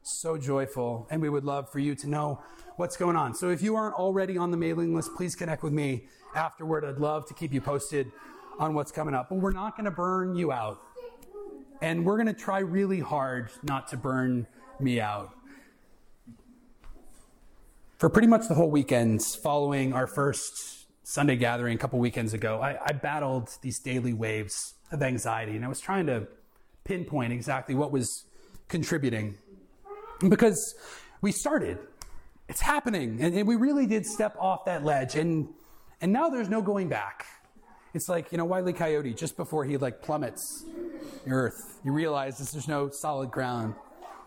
so 0.03 0.37
joyful. 0.37 1.07
And 1.09 1.19
we 1.19 1.29
would 1.29 1.45
love 1.45 1.71
for 1.71 1.79
you 1.79 1.95
to 1.95 2.07
know 2.07 2.43
what's 2.75 2.95
going 2.95 3.15
on. 3.15 3.33
So 3.33 3.49
if 3.49 3.63
you 3.63 3.75
aren't 3.75 3.95
already 3.95 4.37
on 4.37 4.51
the 4.51 4.57
mailing 4.57 4.93
list, 4.93 5.09
please 5.17 5.33
connect 5.33 5.63
with 5.63 5.73
me 5.73 6.05
afterward. 6.35 6.85
I'd 6.85 6.99
love 6.99 7.25
to 7.29 7.33
keep 7.33 7.53
you 7.53 7.59
posted 7.59 8.11
on 8.59 8.75
what's 8.75 8.91
coming 8.91 9.15
up. 9.15 9.29
But 9.29 9.39
we're 9.39 9.51
not 9.51 9.75
going 9.75 9.85
to 9.85 9.91
burn 9.91 10.35
you 10.35 10.51
out. 10.51 10.79
And 11.81 12.05
we're 12.05 12.17
going 12.17 12.27
to 12.27 12.39
try 12.39 12.59
really 12.59 12.99
hard 12.99 13.49
not 13.63 13.87
to 13.87 13.97
burn 13.97 14.45
me 14.79 15.01
out. 15.01 15.36
For 17.97 18.09
pretty 18.09 18.27
much 18.27 18.47
the 18.47 18.53
whole 18.53 18.69
weekend 18.69 19.23
following 19.23 19.91
our 19.91 20.05
first 20.05 20.85
Sunday 21.01 21.35
gathering 21.35 21.73
a 21.73 21.79
couple 21.79 21.97
weekends 21.97 22.31
ago, 22.31 22.61
I, 22.61 22.77
I 22.85 22.91
battled 22.93 23.49
these 23.63 23.79
daily 23.79 24.13
waves 24.13 24.75
of 24.91 25.01
anxiety, 25.01 25.55
and 25.55 25.65
I 25.65 25.67
was 25.67 25.79
trying 25.79 26.05
to 26.05 26.27
pinpoint 26.83 27.33
exactly 27.33 27.73
what 27.73 27.91
was 27.91 28.25
contributing. 28.67 29.39
Because 30.29 30.75
we 31.21 31.31
started, 31.31 31.79
it's 32.47 32.61
happening, 32.61 33.17
and, 33.19 33.35
and 33.35 33.47
we 33.47 33.55
really 33.55 33.87
did 33.87 34.05
step 34.05 34.35
off 34.39 34.65
that 34.65 34.83
ledge, 34.83 35.15
and 35.15 35.47
and 35.99 36.13
now 36.13 36.29
there's 36.29 36.49
no 36.49 36.61
going 36.61 36.89
back. 36.89 37.25
It's 37.95 38.07
like 38.07 38.31
you 38.31 38.37
know 38.37 38.45
Wiley 38.45 38.73
Coyote 38.73 39.15
just 39.15 39.37
before 39.37 39.65
he 39.65 39.75
like 39.77 40.03
plummets 40.03 40.65
the 41.25 41.31
earth, 41.31 41.79
you 41.83 41.93
realize 41.93 42.37
there's 42.37 42.67
no 42.67 42.91
solid 42.91 43.31
ground 43.31 43.73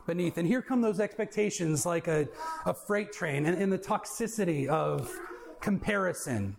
beneath, 0.07 0.39
and 0.39 0.47
here 0.47 0.63
come 0.63 0.81
those 0.81 1.01
expectations 1.01 1.87
like 1.87 2.09
a, 2.09 2.29
a 2.67 2.75
freight 2.75 3.13
train, 3.13 3.47
and, 3.47 3.61
and 3.61 3.73
the 3.73 3.79
toxicity 3.79 4.67
of 4.67 5.11
comparison 5.61 6.57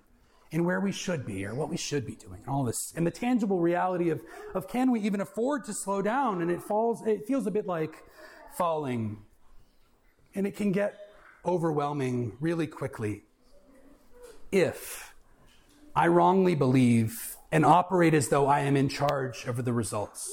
and 0.51 0.65
where 0.65 0.79
we 0.79 0.91
should 0.91 1.25
be 1.25 1.45
or 1.45 1.55
what 1.55 1.69
we 1.69 1.77
should 1.77 2.05
be 2.05 2.15
doing, 2.15 2.41
all 2.47 2.63
this, 2.63 2.93
and 2.95 3.07
the 3.07 3.11
tangible 3.11 3.59
reality 3.59 4.09
of, 4.09 4.21
of 4.53 4.67
can 4.67 4.91
we 4.91 4.99
even 5.01 5.21
afford 5.21 5.63
to 5.65 5.73
slow 5.73 6.01
down? 6.01 6.41
And 6.41 6.51
it 6.51 6.61
falls, 6.61 7.05
it 7.07 7.25
feels 7.25 7.47
a 7.47 7.51
bit 7.51 7.65
like 7.65 8.03
falling. 8.57 9.19
And 10.35 10.45
it 10.45 10.55
can 10.55 10.71
get 10.71 10.97
overwhelming 11.45 12.33
really 12.39 12.67
quickly 12.67 13.23
if 14.51 15.13
I 15.95 16.07
wrongly 16.07 16.55
believe 16.55 17.37
and 17.51 17.65
operate 17.65 18.13
as 18.13 18.29
though 18.29 18.47
I 18.47 18.61
am 18.61 18.75
in 18.75 18.89
charge 18.89 19.45
of 19.45 19.63
the 19.63 19.73
results. 19.73 20.31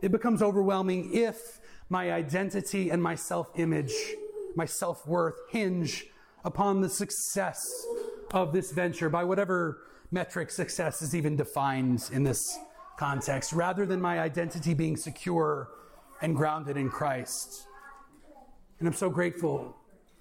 It 0.00 0.10
becomes 0.10 0.42
overwhelming 0.42 1.14
if 1.14 1.60
my 1.88 2.12
identity 2.12 2.90
and 2.90 3.02
my 3.02 3.14
self 3.14 3.50
image, 3.56 3.94
my 4.54 4.64
self 4.64 5.06
worth 5.06 5.38
hinge 5.50 6.06
upon 6.44 6.80
the 6.80 6.88
success 6.88 7.86
of 8.32 8.52
this 8.52 8.72
venture 8.72 9.08
by 9.08 9.24
whatever 9.24 9.78
metric 10.10 10.50
success 10.50 11.02
is 11.02 11.14
even 11.14 11.36
defined 11.36 12.08
in 12.12 12.22
this 12.22 12.58
context, 12.98 13.52
rather 13.52 13.86
than 13.86 14.00
my 14.00 14.20
identity 14.20 14.74
being 14.74 14.96
secure 14.96 15.68
and 16.20 16.36
grounded 16.36 16.76
in 16.76 16.88
Christ. 16.88 17.66
And 18.78 18.88
I'm 18.88 18.94
so 18.94 19.10
grateful 19.10 19.76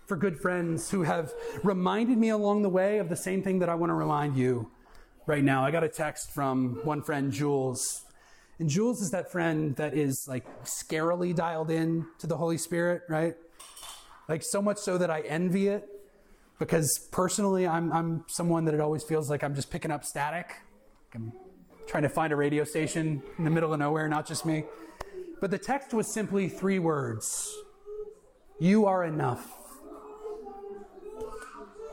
for 0.05 0.17
good 0.17 0.39
friends 0.39 0.89
who 0.89 1.03
have 1.03 1.31
reminded 1.63 2.17
me 2.17 2.29
along 2.29 2.63
the 2.63 2.69
way 2.69 2.97
of 2.97 3.09
the 3.09 3.15
same 3.15 3.41
thing 3.43 3.59
that 3.59 3.69
I 3.69 3.75
want 3.75 3.89
to 3.91 3.93
remind 3.93 4.35
you 4.35 4.71
right 5.25 5.43
now. 5.43 5.63
I 5.63 5.71
got 5.71 5.83
a 5.83 5.89
text 5.89 6.31
from 6.31 6.79
one 6.83 7.01
friend, 7.01 7.31
Jules. 7.31 8.05
And 8.61 8.69
Jules 8.69 9.01
is 9.01 9.09
that 9.09 9.31
friend 9.31 9.75
that 9.77 9.95
is 9.95 10.27
like 10.29 10.45
scarily 10.63 11.35
dialed 11.35 11.71
in 11.71 12.05
to 12.19 12.27
the 12.27 12.37
Holy 12.37 12.59
Spirit, 12.59 13.01
right? 13.09 13.33
Like 14.29 14.43
so 14.43 14.61
much 14.61 14.77
so 14.77 14.99
that 14.99 15.09
I 15.09 15.21
envy 15.21 15.67
it 15.67 15.89
because 16.59 17.09
personally, 17.11 17.65
I'm, 17.65 17.91
I'm 17.91 18.23
someone 18.27 18.65
that 18.65 18.75
it 18.75 18.79
always 18.79 19.03
feels 19.03 19.31
like 19.31 19.43
I'm 19.43 19.55
just 19.55 19.71
picking 19.71 19.89
up 19.89 20.05
static. 20.05 20.57
I'm 21.15 21.33
trying 21.87 22.03
to 22.03 22.09
find 22.09 22.31
a 22.31 22.35
radio 22.35 22.63
station 22.63 23.23
in 23.39 23.45
the 23.45 23.49
middle 23.49 23.73
of 23.73 23.79
nowhere, 23.79 24.07
not 24.07 24.27
just 24.27 24.45
me. 24.45 24.65
But 25.39 25.49
the 25.49 25.57
text 25.57 25.91
was 25.91 26.13
simply 26.13 26.47
three 26.47 26.77
words 26.77 27.51
You 28.59 28.85
are 28.85 29.03
enough. 29.03 29.57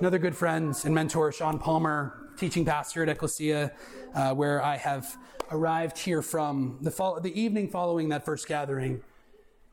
Another 0.00 0.18
good 0.18 0.36
friend 0.36 0.76
and 0.84 0.94
mentor, 0.94 1.32
Sean 1.32 1.58
Palmer, 1.58 2.27
teaching 2.38 2.64
pastor 2.64 3.02
at 3.02 3.08
Ecclesia, 3.08 3.72
uh, 4.14 4.34
where 4.34 4.62
I 4.62 4.76
have 4.76 5.16
arrived 5.50 5.98
here 5.98 6.22
from 6.22 6.78
the, 6.80 6.90
the 7.22 7.32
evening 7.38 7.68
following 7.68 8.08
that 8.10 8.24
first 8.24 8.46
gathering. 8.46 9.00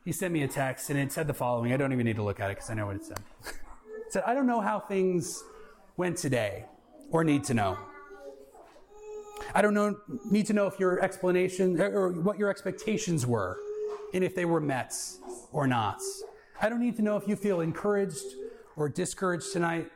He 0.04 0.12
sent 0.12 0.32
me 0.32 0.42
a 0.42 0.48
text 0.48 0.90
and 0.90 0.98
it 0.98 1.12
said 1.12 1.26
the 1.26 1.34
following. 1.34 1.72
I 1.72 1.76
don't 1.76 1.92
even 1.92 2.06
need 2.06 2.16
to 2.16 2.22
look 2.22 2.40
at 2.40 2.50
it 2.50 2.56
because 2.56 2.70
I 2.70 2.74
know 2.74 2.86
what 2.86 2.96
it 2.96 3.04
said. 3.04 3.20
said, 4.10 4.22
I 4.26 4.34
don't 4.34 4.46
know 4.46 4.60
how 4.60 4.80
things 4.80 5.42
went 5.96 6.16
today 6.16 6.64
or 7.10 7.24
need 7.24 7.44
to 7.44 7.54
know. 7.54 7.78
I 9.54 9.62
don't 9.62 9.74
know, 9.74 9.96
need 10.30 10.46
to 10.46 10.52
know 10.52 10.66
if 10.66 10.78
your 10.80 11.02
explanation 11.02 11.80
or 11.80 12.10
what 12.12 12.38
your 12.38 12.50
expectations 12.50 13.26
were 13.26 13.58
and 14.12 14.24
if 14.24 14.34
they 14.34 14.44
were 14.44 14.60
met 14.60 14.94
or 15.52 15.66
not. 15.66 16.00
I 16.60 16.68
don't 16.68 16.80
need 16.80 16.96
to 16.96 17.02
know 17.02 17.16
if 17.16 17.28
you 17.28 17.36
feel 17.36 17.60
encouraged 17.60 18.24
or 18.76 18.88
discouraged 18.88 19.52
tonight 19.52 19.90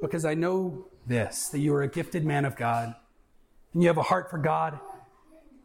because 0.00 0.24
I 0.24 0.34
know 0.34 0.86
this 1.08 1.48
that 1.48 1.58
you 1.58 1.74
are 1.74 1.82
a 1.82 1.88
gifted 1.88 2.24
man 2.24 2.44
of 2.44 2.56
God 2.56 2.94
and 3.72 3.82
you 3.82 3.88
have 3.88 3.98
a 3.98 4.02
heart 4.02 4.30
for 4.30 4.38
God 4.38 4.78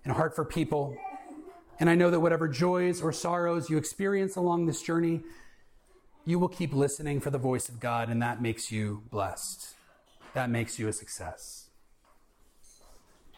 and 0.03 0.11
a 0.11 0.15
heart 0.15 0.35
for 0.35 0.45
people. 0.45 0.95
And 1.79 1.89
I 1.89 1.95
know 1.95 2.11
that 2.11 2.19
whatever 2.19 2.47
joys 2.47 3.01
or 3.01 3.11
sorrows 3.11 3.69
you 3.69 3.77
experience 3.77 4.35
along 4.35 4.65
this 4.65 4.81
journey, 4.81 5.21
you 6.25 6.39
will 6.39 6.49
keep 6.49 6.73
listening 6.73 7.19
for 7.19 7.29
the 7.29 7.37
voice 7.37 7.67
of 7.67 7.79
God, 7.79 8.09
and 8.09 8.21
that 8.21 8.41
makes 8.41 8.71
you 8.71 9.03
blessed. 9.11 9.75
That 10.33 10.49
makes 10.49 10.79
you 10.79 10.87
a 10.87 10.93
success. 10.93 11.67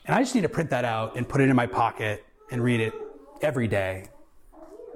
And 0.06 0.16
I 0.16 0.22
just 0.22 0.36
need 0.36 0.42
to 0.42 0.50
print 0.50 0.70
that 0.70 0.86
out 0.86 1.16
and 1.16 1.28
put 1.28 1.42
it 1.42 1.50
in 1.50 1.56
my 1.56 1.66
pocket 1.66 2.24
and 2.52 2.64
read 2.64 2.80
it 2.80 2.94
every 3.42 3.68
day. 3.68 4.10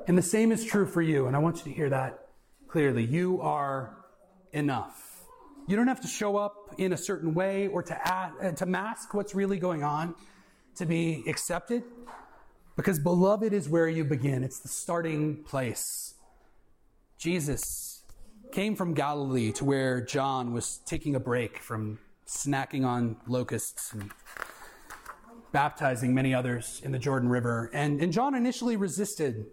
And 0.08 0.18
the 0.18 0.24
same 0.24 0.52
is 0.52 0.64
true 0.64 0.86
for 0.86 1.02
you, 1.02 1.26
and 1.26 1.36
I 1.36 1.40
want 1.40 1.58
you 1.58 1.64
to 1.64 1.72
hear 1.72 1.90
that 1.90 2.28
clearly. 2.68 3.04
You 3.04 3.42
are 3.42 3.98
enough. 4.54 5.09
You 5.70 5.76
don't 5.76 5.88
have 5.88 6.02
to 6.02 6.08
show 6.08 6.36
up 6.36 6.74
in 6.80 6.94
a 6.94 6.98
certain 6.98 7.36
way 7.36 7.68
or 7.68 7.84
to, 7.84 8.08
add, 8.12 8.32
uh, 8.42 8.52
to 8.54 8.66
mask 8.66 9.14
what's 9.14 9.36
really 9.36 9.60
going 9.60 9.84
on 9.84 10.16
to 10.78 10.88
be 10.88 11.24
accepted, 11.28 11.84
because 12.76 12.98
beloved 12.98 13.54
is 13.54 13.70
where 13.70 13.88
you 13.88 14.04
begin. 14.04 14.44
It's 14.44 14.58
the 14.58 14.68
starting 14.68 15.44
place. 15.44 16.16
Jesus 17.20 18.02
came 18.52 18.76
from 18.76 18.96
Galilee 18.96 19.52
to 19.52 19.64
where 19.64 20.02
John 20.02 20.54
was 20.54 20.80
taking 20.88 21.14
a 21.14 21.20
break 21.20 21.60
from 21.60 22.00
snacking 22.26 22.84
on 22.84 23.18
locusts 23.28 23.94
and 23.94 24.10
baptizing 25.52 26.16
many 26.16 26.34
others 26.34 26.82
in 26.84 26.92
the 26.92 27.00
Jordan 27.00 27.30
River. 27.30 27.70
And, 27.76 28.02
and 28.02 28.12
John 28.12 28.34
initially 28.34 28.76
resisted, 28.76 29.46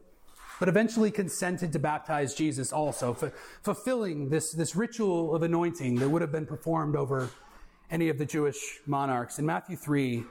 but 0.58 0.68
eventually 0.68 1.10
consented 1.10 1.72
to 1.72 1.78
baptize 1.78 2.34
Jesus 2.34 2.72
also, 2.72 3.16
f- 3.20 3.32
fulfilling 3.62 4.28
this, 4.28 4.52
this 4.52 4.74
ritual 4.74 5.34
of 5.34 5.42
anointing 5.42 5.96
that 5.96 6.08
would 6.08 6.22
have 6.22 6.32
been 6.32 6.46
performed 6.46 6.96
over 6.96 7.30
any 7.90 8.08
of 8.08 8.18
the 8.18 8.24
Jewish 8.24 8.80
monarchs. 8.86 9.38
And 9.38 9.46
Matthew 9.46 9.76
3 9.76 10.24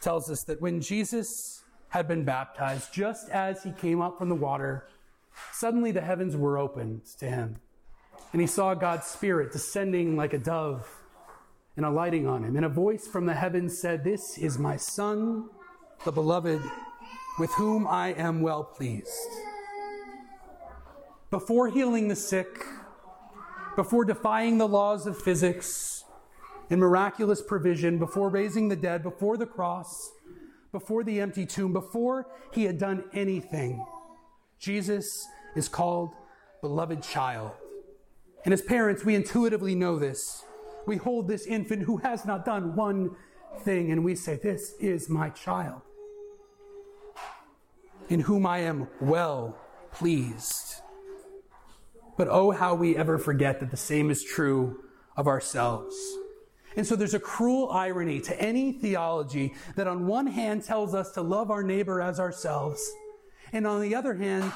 tells 0.00 0.30
us 0.30 0.44
that 0.44 0.60
when 0.60 0.80
Jesus 0.80 1.64
had 1.88 2.08
been 2.08 2.24
baptized, 2.24 2.92
just 2.92 3.28
as 3.30 3.62
he 3.62 3.72
came 3.72 4.00
up 4.00 4.18
from 4.18 4.28
the 4.28 4.34
water, 4.34 4.88
suddenly 5.52 5.90
the 5.90 6.00
heavens 6.00 6.36
were 6.36 6.58
opened 6.58 7.04
to 7.18 7.26
him. 7.26 7.56
And 8.32 8.40
he 8.40 8.46
saw 8.46 8.74
God's 8.74 9.06
Spirit 9.06 9.52
descending 9.52 10.16
like 10.16 10.32
a 10.32 10.38
dove 10.38 10.88
and 11.76 11.84
alighting 11.84 12.26
on 12.26 12.44
him. 12.44 12.56
And 12.56 12.64
a 12.64 12.68
voice 12.70 13.06
from 13.06 13.26
the 13.26 13.34
heavens 13.34 13.78
said, 13.78 14.04
This 14.04 14.38
is 14.38 14.58
my 14.58 14.76
Son, 14.76 15.48
the 16.04 16.12
beloved, 16.12 16.62
with 17.38 17.50
whom 17.52 17.86
I 17.86 18.12
am 18.14 18.40
well 18.40 18.64
pleased. 18.64 19.10
Before 21.36 21.68
healing 21.68 22.08
the 22.08 22.16
sick, 22.16 22.64
before 23.76 24.06
defying 24.06 24.56
the 24.56 24.66
laws 24.66 25.06
of 25.06 25.20
physics 25.20 26.02
and 26.70 26.80
miraculous 26.80 27.42
provision, 27.42 27.98
before 27.98 28.30
raising 28.30 28.70
the 28.70 28.74
dead, 28.74 29.02
before 29.02 29.36
the 29.36 29.44
cross, 29.44 30.12
before 30.72 31.04
the 31.04 31.20
empty 31.20 31.44
tomb, 31.44 31.74
before 31.74 32.26
he 32.54 32.64
had 32.64 32.78
done 32.78 33.04
anything, 33.12 33.84
Jesus 34.58 35.28
is 35.54 35.68
called 35.68 36.14
beloved 36.62 37.02
child. 37.02 37.50
And 38.46 38.54
as 38.54 38.62
parents, 38.62 39.04
we 39.04 39.14
intuitively 39.14 39.74
know 39.74 39.98
this 39.98 40.42
we 40.86 40.96
hold 40.96 41.28
this 41.28 41.46
infant 41.46 41.82
who 41.82 41.98
has 41.98 42.24
not 42.24 42.46
done 42.46 42.74
one 42.74 43.14
thing 43.60 43.92
and 43.92 44.02
we 44.02 44.14
say, 44.14 44.40
This 44.42 44.72
is 44.80 45.10
my 45.10 45.28
child, 45.28 45.82
in 48.08 48.20
whom 48.20 48.46
I 48.46 48.60
am 48.60 48.88
well 49.02 49.54
pleased. 49.92 50.80
But 52.16 52.28
oh, 52.28 52.50
how 52.50 52.74
we 52.74 52.96
ever 52.96 53.18
forget 53.18 53.60
that 53.60 53.70
the 53.70 53.76
same 53.76 54.10
is 54.10 54.24
true 54.24 54.82
of 55.16 55.26
ourselves. 55.26 55.94
And 56.76 56.86
so 56.86 56.94
there's 56.94 57.14
a 57.14 57.20
cruel 57.20 57.70
irony 57.70 58.20
to 58.20 58.40
any 58.40 58.72
theology 58.72 59.54
that, 59.76 59.88
on 59.88 60.06
one 60.06 60.26
hand, 60.26 60.64
tells 60.64 60.94
us 60.94 61.12
to 61.12 61.22
love 61.22 61.50
our 61.50 61.62
neighbor 61.62 62.02
as 62.02 62.20
ourselves, 62.20 62.82
and 63.52 63.66
on 63.66 63.80
the 63.80 63.94
other 63.94 64.14
hand, 64.14 64.52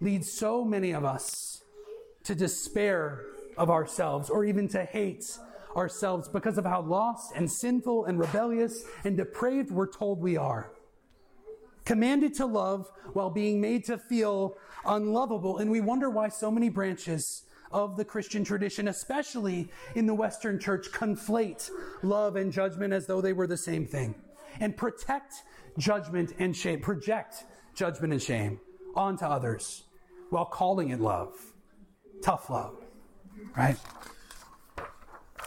leads 0.00 0.32
so 0.32 0.64
many 0.64 0.92
of 0.92 1.04
us 1.04 1.62
to 2.24 2.34
despair 2.34 3.24
of 3.56 3.68
ourselves 3.68 4.30
or 4.30 4.44
even 4.44 4.68
to 4.68 4.84
hate 4.84 5.38
ourselves 5.76 6.28
because 6.28 6.56
of 6.56 6.64
how 6.64 6.80
lost 6.80 7.32
and 7.34 7.50
sinful 7.50 8.06
and 8.06 8.18
rebellious 8.18 8.84
and 9.04 9.16
depraved 9.16 9.70
we're 9.70 9.86
told 9.86 10.20
we 10.20 10.36
are. 10.36 10.70
Commanded 11.88 12.34
to 12.34 12.46
love 12.46 12.90
while 13.14 13.30
being 13.30 13.60
made 13.60 13.84
to 13.86 13.96
feel 13.96 14.56
unlovable. 14.84 15.58
And 15.58 15.70
we 15.70 15.80
wonder 15.80 16.10
why 16.10 16.28
so 16.28 16.50
many 16.50 16.68
branches 16.68 17.44
of 17.72 17.96
the 17.96 18.04
Christian 18.04 18.44
tradition, 18.44 18.88
especially 18.88 19.70
in 19.94 20.06
the 20.06 20.14
Western 20.14 20.58
church, 20.60 20.90
conflate 20.92 21.70
love 22.02 22.36
and 22.36 22.52
judgment 22.52 22.92
as 22.92 23.06
though 23.06 23.20
they 23.20 23.32
were 23.32 23.46
the 23.46 23.56
same 23.56 23.86
thing 23.86 24.14
and 24.60 24.76
protect 24.76 25.42
judgment 25.78 26.34
and 26.38 26.54
shame, 26.54 26.80
project 26.80 27.44
judgment 27.74 28.12
and 28.12 28.22
shame 28.22 28.60
onto 28.94 29.24
others 29.24 29.84
while 30.30 30.46
calling 30.46 30.90
it 30.90 31.00
love. 31.00 31.34
Tough 32.22 32.50
love 32.50 32.76
right? 33.56 33.76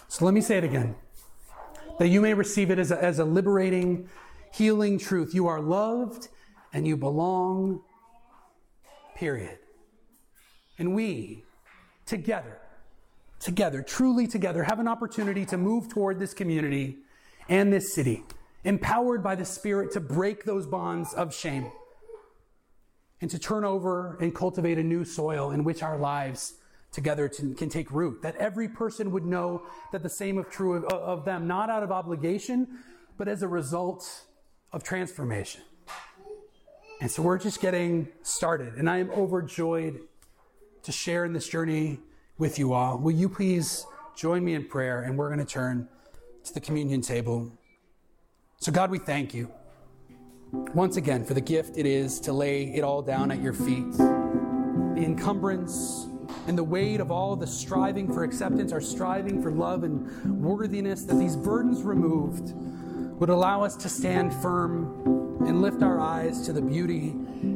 So 0.08 0.26
let 0.26 0.34
me 0.34 0.42
say 0.42 0.58
it 0.58 0.64
again 0.64 0.96
that 2.00 2.08
you 2.08 2.22
may 2.22 2.34
receive 2.34 2.72
it 2.72 2.80
as 2.80 2.92
a, 2.92 3.04
as 3.04 3.20
a 3.20 3.26
liberating, 3.26 4.10
healing 4.54 5.00
truth. 5.00 5.34
You 5.34 5.48
are 5.48 5.62
loved 5.62 6.28
and 6.74 6.88
you 6.88 6.98
belong, 6.98 7.82
period. 9.16 9.58
And 10.78 10.96
we, 10.96 11.44
together, 12.06 12.60
together, 13.40 13.82
truly 13.82 14.28
together, 14.28 14.64
have 14.64 14.80
an 14.80 14.88
opportunity 14.88 15.46
to 15.46 15.58
move 15.58 15.90
toward 15.90 16.20
this 16.20 16.34
community 16.34 16.98
and 17.50 17.72
this 17.72 17.94
city, 17.94 18.24
empowered 18.64 19.24
by 19.24 19.36
the 19.36 19.46
Spirit 19.46 19.92
to 19.92 20.00
break 20.00 20.46
those 20.46 20.66
bonds 20.66 21.14
of 21.14 21.36
shame 21.36 21.72
and 23.20 23.30
to 23.30 23.38
turn 23.38 23.64
over 23.64 24.18
and 24.20 24.34
cultivate 24.34 24.78
a 24.78 24.84
new 24.84 25.06
soil 25.06 25.52
in 25.52 25.64
which 25.64 25.84
our 25.84 25.98
lives 25.98 26.56
together 26.92 27.30
to, 27.30 27.54
can 27.54 27.70
take 27.70 27.92
root. 27.92 28.22
That 28.22 28.36
every 28.38 28.68
person 28.68 29.12
would 29.12 29.26
know 29.26 29.64
that 29.92 30.04
the 30.04 30.10
same 30.10 30.38
is 30.40 30.46
true 30.52 30.76
of, 30.76 30.86
of 30.86 31.26
them, 31.26 31.48
not 31.48 31.70
out 31.70 31.84
of 31.84 31.92
obligation, 31.92 32.68
but 33.18 33.28
as 33.28 33.44
a 33.44 33.48
result 33.48 34.26
of 34.74 34.84
transformation. 34.84 35.62
And 37.00 37.10
so 37.10 37.22
we're 37.22 37.40
just 37.40 37.62
getting 37.62 38.08
started, 38.22 38.76
and 38.76 38.90
I 38.90 38.98
am 38.98 39.10
overjoyed 39.12 40.02
to 40.84 40.92
share 40.92 41.26
in 41.26 41.34
this 41.34 41.48
journey 41.48 42.00
with 42.38 42.60
you 42.60 42.74
all. 42.74 42.98
Will 42.98 43.12
you 43.12 43.28
please 43.28 43.86
join 44.16 44.44
me 44.44 44.54
in 44.54 44.66
prayer, 44.66 45.02
and 45.02 45.18
we're 45.18 45.30
going 45.30 45.40
to 45.40 45.52
turn 45.52 45.88
to 46.44 46.54
the 46.54 46.60
communion 46.60 47.02
table. 47.02 47.52
So, 48.58 48.72
God, 48.72 48.92
we 48.92 49.00
thank 49.00 49.34
you 49.34 49.52
once 50.52 50.98
again 50.98 51.24
for 51.24 51.34
the 51.34 51.42
gift 51.42 51.78
it 51.78 51.86
is 51.86 52.20
to 52.22 52.34
lay 52.34 52.66
it 52.76 52.84
all 52.84 53.02
down 53.02 53.32
at 53.32 53.42
your 53.42 53.54
feet. 53.54 53.92
The 53.94 55.04
encumbrance, 55.04 56.08
and 56.48 56.58
the 56.58 56.64
weight 56.64 57.00
of 57.00 57.12
all 57.12 57.36
the 57.36 57.48
striving 57.48 58.12
for 58.12 58.24
acceptance, 58.24 58.72
our 58.72 58.82
striving 58.82 59.42
for 59.42 59.52
love 59.52 59.84
and 59.84 60.42
worthiness, 60.42 61.04
that 61.04 61.16
these 61.16 61.36
burdens 61.36 61.84
removed 61.84 62.54
would 63.22 63.30
allow 63.30 63.64
us 63.64 63.76
to 63.76 63.88
stand 63.88 64.34
firm 64.34 65.38
and 65.46 65.62
lift 65.62 65.84
our 65.84 66.00
eyes 66.00 66.42
to 66.42 66.52
the 66.52 66.62
beauty 66.62 67.10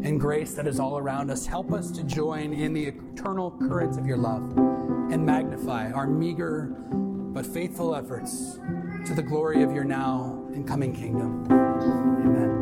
and 0.03 0.19
grace 0.19 0.53
that 0.53 0.67
is 0.67 0.79
all 0.79 0.95
around 0.95 1.31
us. 1.31 1.47
Help 1.47 1.73
us 1.73 1.89
to 1.89 2.03
join 2.03 2.53
in 2.53 2.71
the 2.71 2.85
eternal 2.85 3.49
currents 3.67 3.97
of 3.97 4.05
your 4.05 4.15
love 4.15 4.43
and 5.11 5.25
magnify 5.25 5.91
our 5.91 6.05
meager 6.05 6.65
but 7.33 7.47
faithful 7.47 7.95
efforts 7.95 8.59
to 9.07 9.15
the 9.15 9.23
glory 9.23 9.63
of 9.63 9.73
your 9.73 9.83
now 9.83 10.45
and 10.53 10.67
coming 10.67 10.93
kingdom. 10.93 11.47
Amen. 11.49 12.54